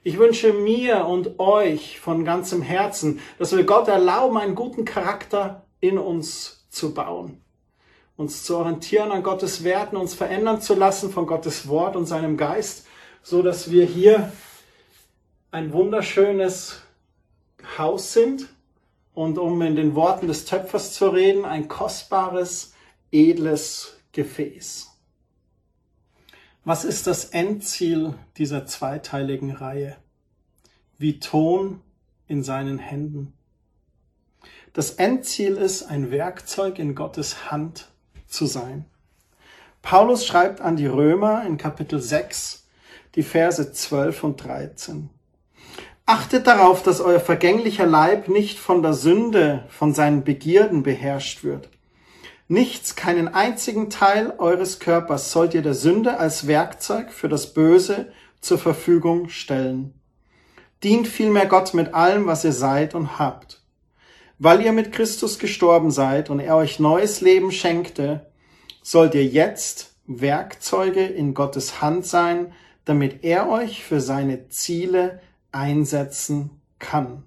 Ich 0.05 0.19
wünsche 0.19 0.53
mir 0.53 1.07
und 1.07 1.39
euch 1.39 2.01
von 2.01 2.25
ganzem 2.25 2.61
Herzen, 2.61 3.21
dass 3.39 3.57
wir 3.57 3.63
Gott 3.63 3.87
erlauben, 3.87 4.37
einen 4.37 4.57
guten 4.57 4.85
Charakter 4.85 5.65
in 5.79 5.97
uns 5.97 6.67
zu 6.71 6.93
bauen. 6.93 7.41
Uns 8.17 8.43
zu 8.43 8.57
orientieren 8.57 9.13
an 9.13 9.23
Gottes 9.23 9.63
Werten, 9.63 9.97
uns 9.97 10.15
verändern 10.15 10.61
zu 10.61 10.75
lassen 10.75 11.13
von 11.13 11.27
Gottes 11.27 11.69
Wort 11.69 11.95
und 11.95 12.07
seinem 12.07 12.37
Geist, 12.37 12.87
so 13.23 13.43
dass 13.43 13.71
wir 13.71 13.85
hier 13.85 14.33
ein 15.53 15.73
wunderschönes 15.73 16.83
Haus 17.79 18.13
sind 18.13 18.49
und 19.15 19.39
um 19.39 19.63
in 19.63 19.77
den 19.77 19.95
Worten 19.95 20.27
des 20.27 20.47
Töpfers 20.47 20.95
zu 20.95 21.11
reden, 21.11 21.45
ein 21.45 21.69
kostbares, 21.69 22.75
edles 23.13 23.99
Gefäß. 24.11 24.92
Was 26.65 26.85
ist 26.85 27.09
das 27.09 27.25
Endziel 27.25 28.15
dieser 28.37 28.67
zweiteiligen 28.67 29.51
Reihe? 29.51 29.97
Wie 30.97 31.19
Ton 31.19 31.81
in 32.29 32.45
seinen 32.45 32.79
Händen. 32.79 33.33
Das 34.73 34.93
Endziel 34.93 35.57
ist, 35.57 35.83
ein 35.83 36.13
Werkzeug 36.13 36.79
in 36.79 36.95
Gottes 36.95 37.51
Hand 37.51 37.91
zu 38.29 38.47
sein. 38.47 38.85
Paulus 39.83 40.25
schreibt 40.25 40.61
an 40.61 40.77
die 40.77 40.87
Römer 40.87 41.45
in 41.45 41.57
Kapitel 41.57 42.01
6, 42.01 42.65
die 43.17 43.25
Verse 43.25 43.73
12 43.73 44.23
und 44.23 44.45
13. 44.45 45.11
Achtet 46.07 46.47
darauf, 46.47 46.85
dass 46.85 47.01
euer 47.01 47.19
vergänglicher 47.19 47.87
Leib 47.87 48.29
nicht 48.29 48.61
von 48.61 48.83
der 48.83 48.95
Sünde, 48.95 49.65
von 49.69 49.95
seinen 49.95 50.23
Begierden 50.23 50.85
beherrscht 50.85 51.43
wird. 51.43 51.69
Nichts, 52.53 52.97
keinen 52.97 53.29
einzigen 53.29 53.89
Teil 53.89 54.35
eures 54.37 54.79
Körpers 54.79 55.33
sollt 55.33 55.55
ihr 55.55 55.63
der 55.63 55.73
Sünde 55.73 56.19
als 56.19 56.47
Werkzeug 56.47 57.11
für 57.11 57.31
das 57.31 57.55
Böse 57.55 58.13
zur 58.43 58.59
Verfügung 58.59 59.31
stellen. 59.31 59.95
Dient 60.83 61.09
vielmehr 61.09 61.47
Gott 61.47 61.73
mit 61.73 61.95
allem, 61.95 62.27
was 62.27 62.45
ihr 62.45 62.53
seid 62.53 62.95
und 62.95 63.19
habt. 63.19 63.63
Weil 64.39 64.61
ihr 64.61 64.73
mit 64.73 64.93
Christus 64.93 65.39
gestorben 65.39 65.91
seid 65.91 66.29
und 66.29 66.41
er 66.41 66.57
euch 66.57 66.79
neues 66.79 67.23
Leben 67.23 67.53
schenkte, 67.53 68.31
sollt 68.83 69.15
ihr 69.15 69.25
jetzt 69.25 69.95
Werkzeuge 70.07 71.07
in 71.07 71.33
Gottes 71.33 71.81
Hand 71.81 72.05
sein, 72.05 72.53
damit 72.85 73.25
er 73.25 73.49
euch 73.49 73.83
für 73.83 74.03
seine 74.03 74.51
Ziele 74.51 75.23
einsetzen 75.53 76.51
kann. 76.79 77.23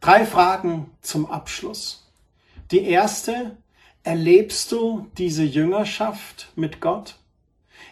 Drei 0.00 0.24
Fragen 0.24 0.90
zum 1.02 1.30
Abschluss. 1.30 2.03
Die 2.70 2.84
erste, 2.84 3.56
erlebst 4.02 4.72
du 4.72 5.06
diese 5.18 5.44
Jüngerschaft 5.44 6.50
mit 6.56 6.80
Gott? 6.80 7.16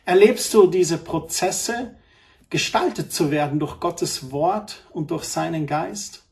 Erlebst 0.05 0.53
du 0.55 0.67
diese 0.67 0.99
Prozesse, 0.99 1.97
gestaltet 2.49 3.13
zu 3.13 3.31
werden 3.31 3.59
durch 3.59 3.81
Gottes 3.81 4.31
Wort 4.31 4.87
und 4.91 5.11
durch 5.11 5.25
seinen 5.25 5.67
Geist? 5.67 6.25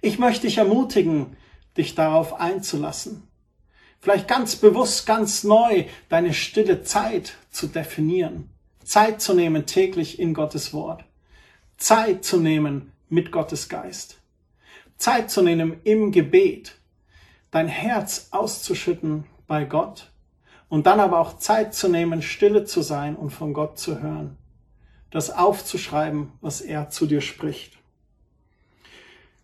Ich 0.00 0.18
möchte 0.18 0.46
dich 0.46 0.58
ermutigen, 0.58 1.36
dich 1.76 1.94
darauf 1.94 2.40
einzulassen. 2.40 3.28
Vielleicht 4.00 4.28
ganz 4.28 4.56
bewusst, 4.56 5.06
ganz 5.06 5.44
neu 5.44 5.84
deine 6.08 6.34
stille 6.34 6.82
Zeit 6.82 7.36
zu 7.50 7.66
definieren. 7.66 8.50
Zeit 8.82 9.22
zu 9.22 9.34
nehmen 9.34 9.66
täglich 9.66 10.18
in 10.18 10.34
Gottes 10.34 10.72
Wort. 10.74 11.04
Zeit 11.76 12.24
zu 12.24 12.38
nehmen 12.38 12.92
mit 13.08 13.32
Gottes 13.32 13.68
Geist. 13.68 14.20
Zeit 14.98 15.30
zu 15.30 15.42
nehmen 15.42 15.80
im 15.84 16.12
Gebet. 16.12 16.76
Dein 17.54 17.68
Herz 17.68 18.30
auszuschütten 18.32 19.26
bei 19.46 19.64
Gott. 19.64 20.10
Und 20.68 20.86
dann 20.88 20.98
aber 20.98 21.20
auch 21.20 21.38
Zeit 21.38 21.72
zu 21.72 21.88
nehmen, 21.88 22.20
stille 22.20 22.64
zu 22.64 22.82
sein 22.82 23.14
und 23.14 23.30
von 23.30 23.52
Gott 23.52 23.78
zu 23.78 24.00
hören. 24.00 24.36
Das 25.12 25.30
aufzuschreiben, 25.30 26.32
was 26.40 26.60
er 26.60 26.90
zu 26.90 27.06
dir 27.06 27.20
spricht. 27.20 27.78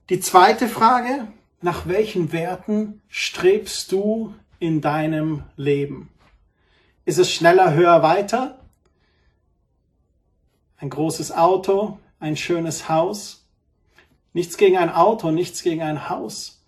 Die 0.09 0.19
zweite 0.19 0.67
Frage, 0.67 1.29
nach 1.61 1.87
welchen 1.87 2.33
Werten 2.33 3.01
strebst 3.07 3.93
du 3.93 4.35
in 4.59 4.81
deinem 4.81 5.45
Leben? 5.55 6.09
Ist 7.05 7.19
es 7.19 7.33
schneller, 7.33 7.75
höher, 7.75 8.03
weiter? 8.03 8.59
ein 10.79 10.91
großes 10.91 11.31
Auto, 11.31 12.01
ein 12.19 12.37
schönes 12.37 12.89
Haus. 12.89 13.47
Nichts 14.33 14.57
gegen 14.57 14.79
ein 14.79 14.91
Auto, 14.91 15.31
nichts 15.31 15.63
gegen 15.63 15.83
ein 15.83 16.09
Haus. 16.09 16.60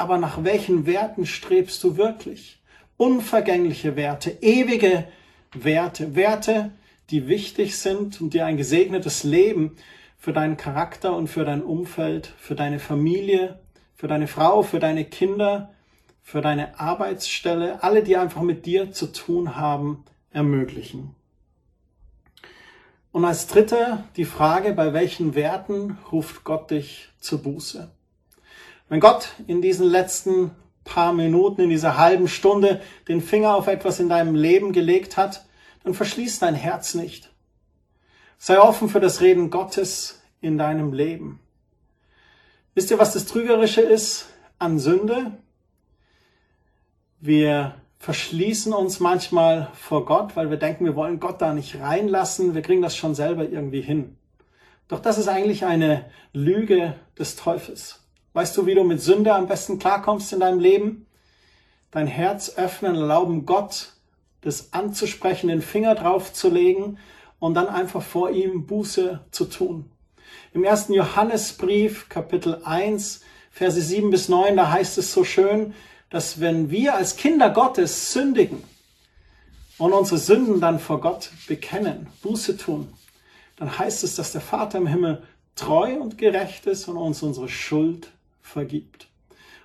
Aber 0.00 0.16
nach 0.16 0.44
welchen 0.44 0.86
Werten 0.86 1.26
strebst 1.26 1.84
du 1.84 1.98
wirklich? 1.98 2.58
Unvergängliche 2.96 3.96
Werte, 3.96 4.30
ewige 4.40 5.04
Werte, 5.52 6.14
Werte, 6.14 6.70
die 7.10 7.28
wichtig 7.28 7.76
sind 7.76 8.18
und 8.18 8.32
dir 8.32 8.46
ein 8.46 8.56
gesegnetes 8.56 9.24
Leben 9.24 9.76
für 10.16 10.32
deinen 10.32 10.56
Charakter 10.56 11.14
und 11.14 11.28
für 11.28 11.44
dein 11.44 11.62
Umfeld, 11.62 12.32
für 12.38 12.54
deine 12.54 12.78
Familie, 12.78 13.60
für 13.94 14.08
deine 14.08 14.26
Frau, 14.26 14.62
für 14.62 14.78
deine 14.78 15.04
Kinder, 15.04 15.74
für 16.22 16.40
deine 16.40 16.80
Arbeitsstelle, 16.80 17.82
alle, 17.82 18.02
die 18.02 18.16
einfach 18.16 18.40
mit 18.40 18.64
dir 18.64 18.92
zu 18.92 19.12
tun 19.12 19.56
haben, 19.56 20.06
ermöglichen. 20.30 21.14
Und 23.12 23.26
als 23.26 23.48
dritte 23.48 24.04
die 24.16 24.24
Frage, 24.24 24.72
bei 24.72 24.94
welchen 24.94 25.34
Werten 25.34 25.98
ruft 26.10 26.42
Gott 26.44 26.70
dich 26.70 27.10
zur 27.20 27.42
Buße? 27.42 27.90
Wenn 28.90 28.98
Gott 28.98 29.28
in 29.46 29.62
diesen 29.62 29.86
letzten 29.86 30.50
paar 30.82 31.12
Minuten, 31.12 31.60
in 31.60 31.70
dieser 31.70 31.96
halben 31.96 32.26
Stunde 32.26 32.82
den 33.06 33.20
Finger 33.20 33.54
auf 33.54 33.68
etwas 33.68 34.00
in 34.00 34.08
deinem 34.08 34.34
Leben 34.34 34.72
gelegt 34.72 35.16
hat, 35.16 35.46
dann 35.84 35.94
verschließ 35.94 36.40
dein 36.40 36.56
Herz 36.56 36.94
nicht. 36.94 37.30
Sei 38.36 38.60
offen 38.60 38.88
für 38.88 38.98
das 38.98 39.20
Reden 39.20 39.50
Gottes 39.50 40.20
in 40.40 40.58
deinem 40.58 40.92
Leben. 40.92 41.38
Wisst 42.74 42.90
ihr, 42.90 42.98
was 42.98 43.12
das 43.12 43.26
Trügerische 43.26 43.80
ist 43.80 44.26
an 44.58 44.80
Sünde? 44.80 45.38
Wir 47.20 47.76
verschließen 48.00 48.72
uns 48.72 48.98
manchmal 48.98 49.70
vor 49.74 50.04
Gott, 50.04 50.34
weil 50.34 50.50
wir 50.50 50.56
denken, 50.56 50.84
wir 50.84 50.96
wollen 50.96 51.20
Gott 51.20 51.40
da 51.40 51.54
nicht 51.54 51.78
reinlassen, 51.78 52.56
wir 52.56 52.62
kriegen 52.62 52.82
das 52.82 52.96
schon 52.96 53.14
selber 53.14 53.48
irgendwie 53.48 53.82
hin. 53.82 54.16
Doch 54.88 54.98
das 54.98 55.16
ist 55.16 55.28
eigentlich 55.28 55.64
eine 55.64 56.06
Lüge 56.32 56.96
des 57.16 57.36
Teufels. 57.36 57.99
Weißt 58.32 58.56
du, 58.56 58.66
wie 58.66 58.76
du 58.76 58.84
mit 58.84 59.00
Sünde 59.00 59.34
am 59.34 59.48
besten 59.48 59.80
klarkommst 59.80 60.32
in 60.32 60.40
deinem 60.40 60.60
Leben? 60.60 61.06
Dein 61.90 62.06
Herz 62.06 62.56
öffnen, 62.56 62.94
erlauben 62.94 63.44
Gott, 63.44 63.94
das 64.42 64.72
anzusprechen, 64.72 65.48
den 65.48 65.62
Finger 65.62 65.96
drauf 65.96 66.32
zu 66.32 66.48
legen 66.48 66.98
und 67.40 67.54
dann 67.54 67.66
einfach 67.66 68.02
vor 68.02 68.30
ihm 68.30 68.66
Buße 68.66 69.20
zu 69.32 69.44
tun. 69.46 69.90
Im 70.54 70.62
ersten 70.62 70.92
Johannesbrief, 70.92 72.08
Kapitel 72.08 72.60
1, 72.64 73.22
Verse 73.50 73.80
7 73.80 74.10
bis 74.10 74.28
9, 74.28 74.56
da 74.56 74.70
heißt 74.70 74.98
es 74.98 75.12
so 75.12 75.24
schön, 75.24 75.74
dass 76.08 76.40
wenn 76.40 76.70
wir 76.70 76.94
als 76.94 77.16
Kinder 77.16 77.50
Gottes 77.50 78.12
sündigen 78.12 78.62
und 79.78 79.92
unsere 79.92 80.18
Sünden 80.18 80.60
dann 80.60 80.78
vor 80.78 81.00
Gott 81.00 81.30
bekennen, 81.48 82.06
Buße 82.22 82.56
tun, 82.56 82.92
dann 83.56 83.76
heißt 83.76 84.04
es, 84.04 84.14
dass 84.14 84.30
der 84.30 84.40
Vater 84.40 84.78
im 84.78 84.86
Himmel 84.86 85.24
treu 85.56 85.94
und 85.96 86.16
gerecht 86.16 86.66
ist 86.66 86.86
und 86.86 86.96
uns 86.96 87.24
unsere 87.24 87.48
Schuld 87.48 88.12
vergibt. 88.42 89.08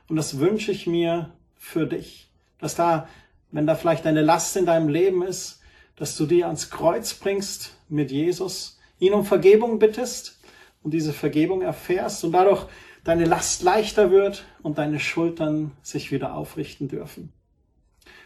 Und 0.08 0.16
das 0.16 0.40
wünsche 0.40 0.72
ich 0.72 0.88
mir 0.88 1.32
für 1.58 1.88
dich, 1.88 2.30
dass 2.60 2.76
da, 2.76 3.08
wenn 3.52 3.68
da 3.68 3.76
vielleicht 3.76 4.06
eine 4.06 4.22
Last 4.22 4.56
in 4.56 4.66
deinem 4.66 4.90
Leben 4.90 5.24
ist, 5.24 5.62
dass 5.96 6.18
du 6.18 6.26
die 6.26 6.44
ans 6.44 6.70
Kreuz 6.70 7.14
bringst 7.14 7.76
mit 7.90 8.12
Jesus, 8.12 8.80
ihn 9.00 9.14
um 9.14 9.26
Vergebung 9.26 9.80
bittest 9.80 10.40
und 10.84 10.94
diese 10.94 11.14
Vergebung 11.14 11.62
erfährst 11.62 12.24
und 12.24 12.32
dadurch 12.32 12.68
deine 13.04 13.26
Last 13.26 13.64
leichter 13.64 14.12
wird 14.12 14.46
und 14.62 14.78
deine 14.78 15.00
Schultern 15.00 15.72
sich 15.82 16.12
wieder 16.12 16.36
aufrichten 16.36 16.88
dürfen. 16.88 17.32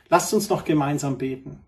Lasst 0.10 0.34
uns 0.34 0.50
noch 0.50 0.66
gemeinsam 0.66 1.18
beten. 1.18 1.60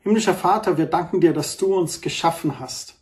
Himmlischer 0.00 0.34
Vater, 0.34 0.78
wir 0.78 0.86
danken 0.86 1.20
dir, 1.20 1.32
dass 1.32 1.56
du 1.56 1.74
uns 1.74 2.00
geschaffen 2.00 2.60
hast. 2.60 2.94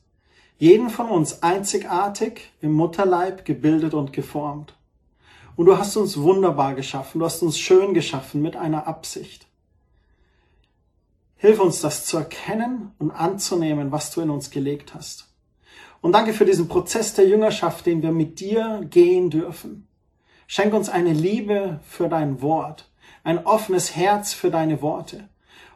Jeden 0.59 0.89
von 0.89 1.09
uns 1.09 1.43
einzigartig 1.43 2.53
im 2.61 2.73
Mutterleib 2.73 3.45
gebildet 3.45 3.93
und 3.93 4.13
geformt. 4.13 4.75
Und 5.57 5.67
du 5.67 5.79
hast 5.79 5.97
uns 5.97 6.17
wunderbar 6.17 6.75
geschaffen, 6.75 7.19
du 7.19 7.25
hast 7.25 7.43
uns 7.43 7.59
schön 7.59 7.95
geschaffen 7.95 8.43
mit 8.43 8.57
einer 8.57 8.87
Absicht. 8.87 9.47
Hilf 11.37 11.61
uns, 11.61 11.81
das 11.81 12.07
zu 12.07 12.17
erkennen 12.17 12.93
und 12.99 13.11
anzunehmen, 13.11 13.93
was 13.93 14.11
du 14.11 14.21
in 14.21 14.31
uns 14.31 14.51
gelegt 14.51 14.95
hast. 14.95 15.29
Und 16.01 16.13
danke 16.13 16.33
für 16.33 16.45
diesen 16.45 16.69
Prozess 16.69 17.15
der 17.15 17.27
Jüngerschaft, 17.27 17.87
den 17.87 18.03
wir 18.03 18.13
mit 18.13 18.41
dir 18.41 18.87
gehen 18.89 19.31
dürfen. 19.31 19.87
Schenk 20.47 20.73
uns 20.75 20.89
eine 20.89 21.13
Liebe 21.13 21.81
für 21.87 22.09
dein 22.09 22.43
Wort, 22.43 22.91
ein 23.25 23.45
offenes 23.47 23.97
Herz 23.97 24.33
für 24.33 24.51
deine 24.51 24.83
Worte, 24.83 25.29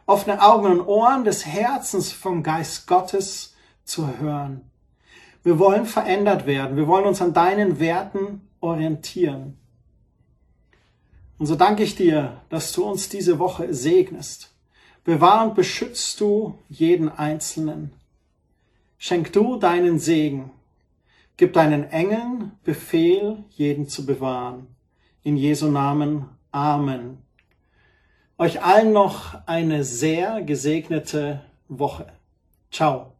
offene 0.05 0.41
Augen 0.41 0.67
und 0.67 0.81
Ohren 0.87 1.23
des 1.23 1.45
Herzens 1.45 2.11
vom 2.11 2.43
Geist 2.43 2.87
Gottes 2.87 3.55
zu 3.89 4.19
hören. 4.19 4.61
Wir 5.43 5.59
wollen 5.59 5.85
verändert 5.85 6.45
werden. 6.45 6.77
Wir 6.77 6.87
wollen 6.87 7.05
uns 7.05 7.21
an 7.21 7.33
deinen 7.33 7.79
Werten 7.79 8.41
orientieren. 8.59 9.57
Und 11.37 11.45
so 11.45 11.55
danke 11.55 11.83
ich 11.83 11.95
dir, 11.95 12.41
dass 12.49 12.73
du 12.73 12.83
uns 12.83 13.09
diese 13.09 13.39
Woche 13.39 13.73
segnest. 13.73 14.53
Bewahr 15.05 15.45
und 15.45 15.55
beschützt 15.55 16.19
du 16.19 16.59
jeden 16.67 17.09
Einzelnen. 17.09 17.93
Schenk 18.97 19.31
du 19.31 19.57
deinen 19.57 19.97
Segen. 19.97 20.51
Gib 21.37 21.53
deinen 21.53 21.89
Engeln 21.89 22.51
Befehl, 22.65 23.45
jeden 23.51 23.87
zu 23.87 24.05
bewahren. 24.05 24.67
In 25.23 25.37
Jesu 25.37 25.69
Namen. 25.69 26.25
Amen. 26.51 27.19
Euch 28.37 28.61
allen 28.61 28.91
noch 28.91 29.47
eine 29.47 29.85
sehr 29.85 30.41
gesegnete 30.41 31.41
Woche. 31.69 32.07
Ciao. 32.71 33.13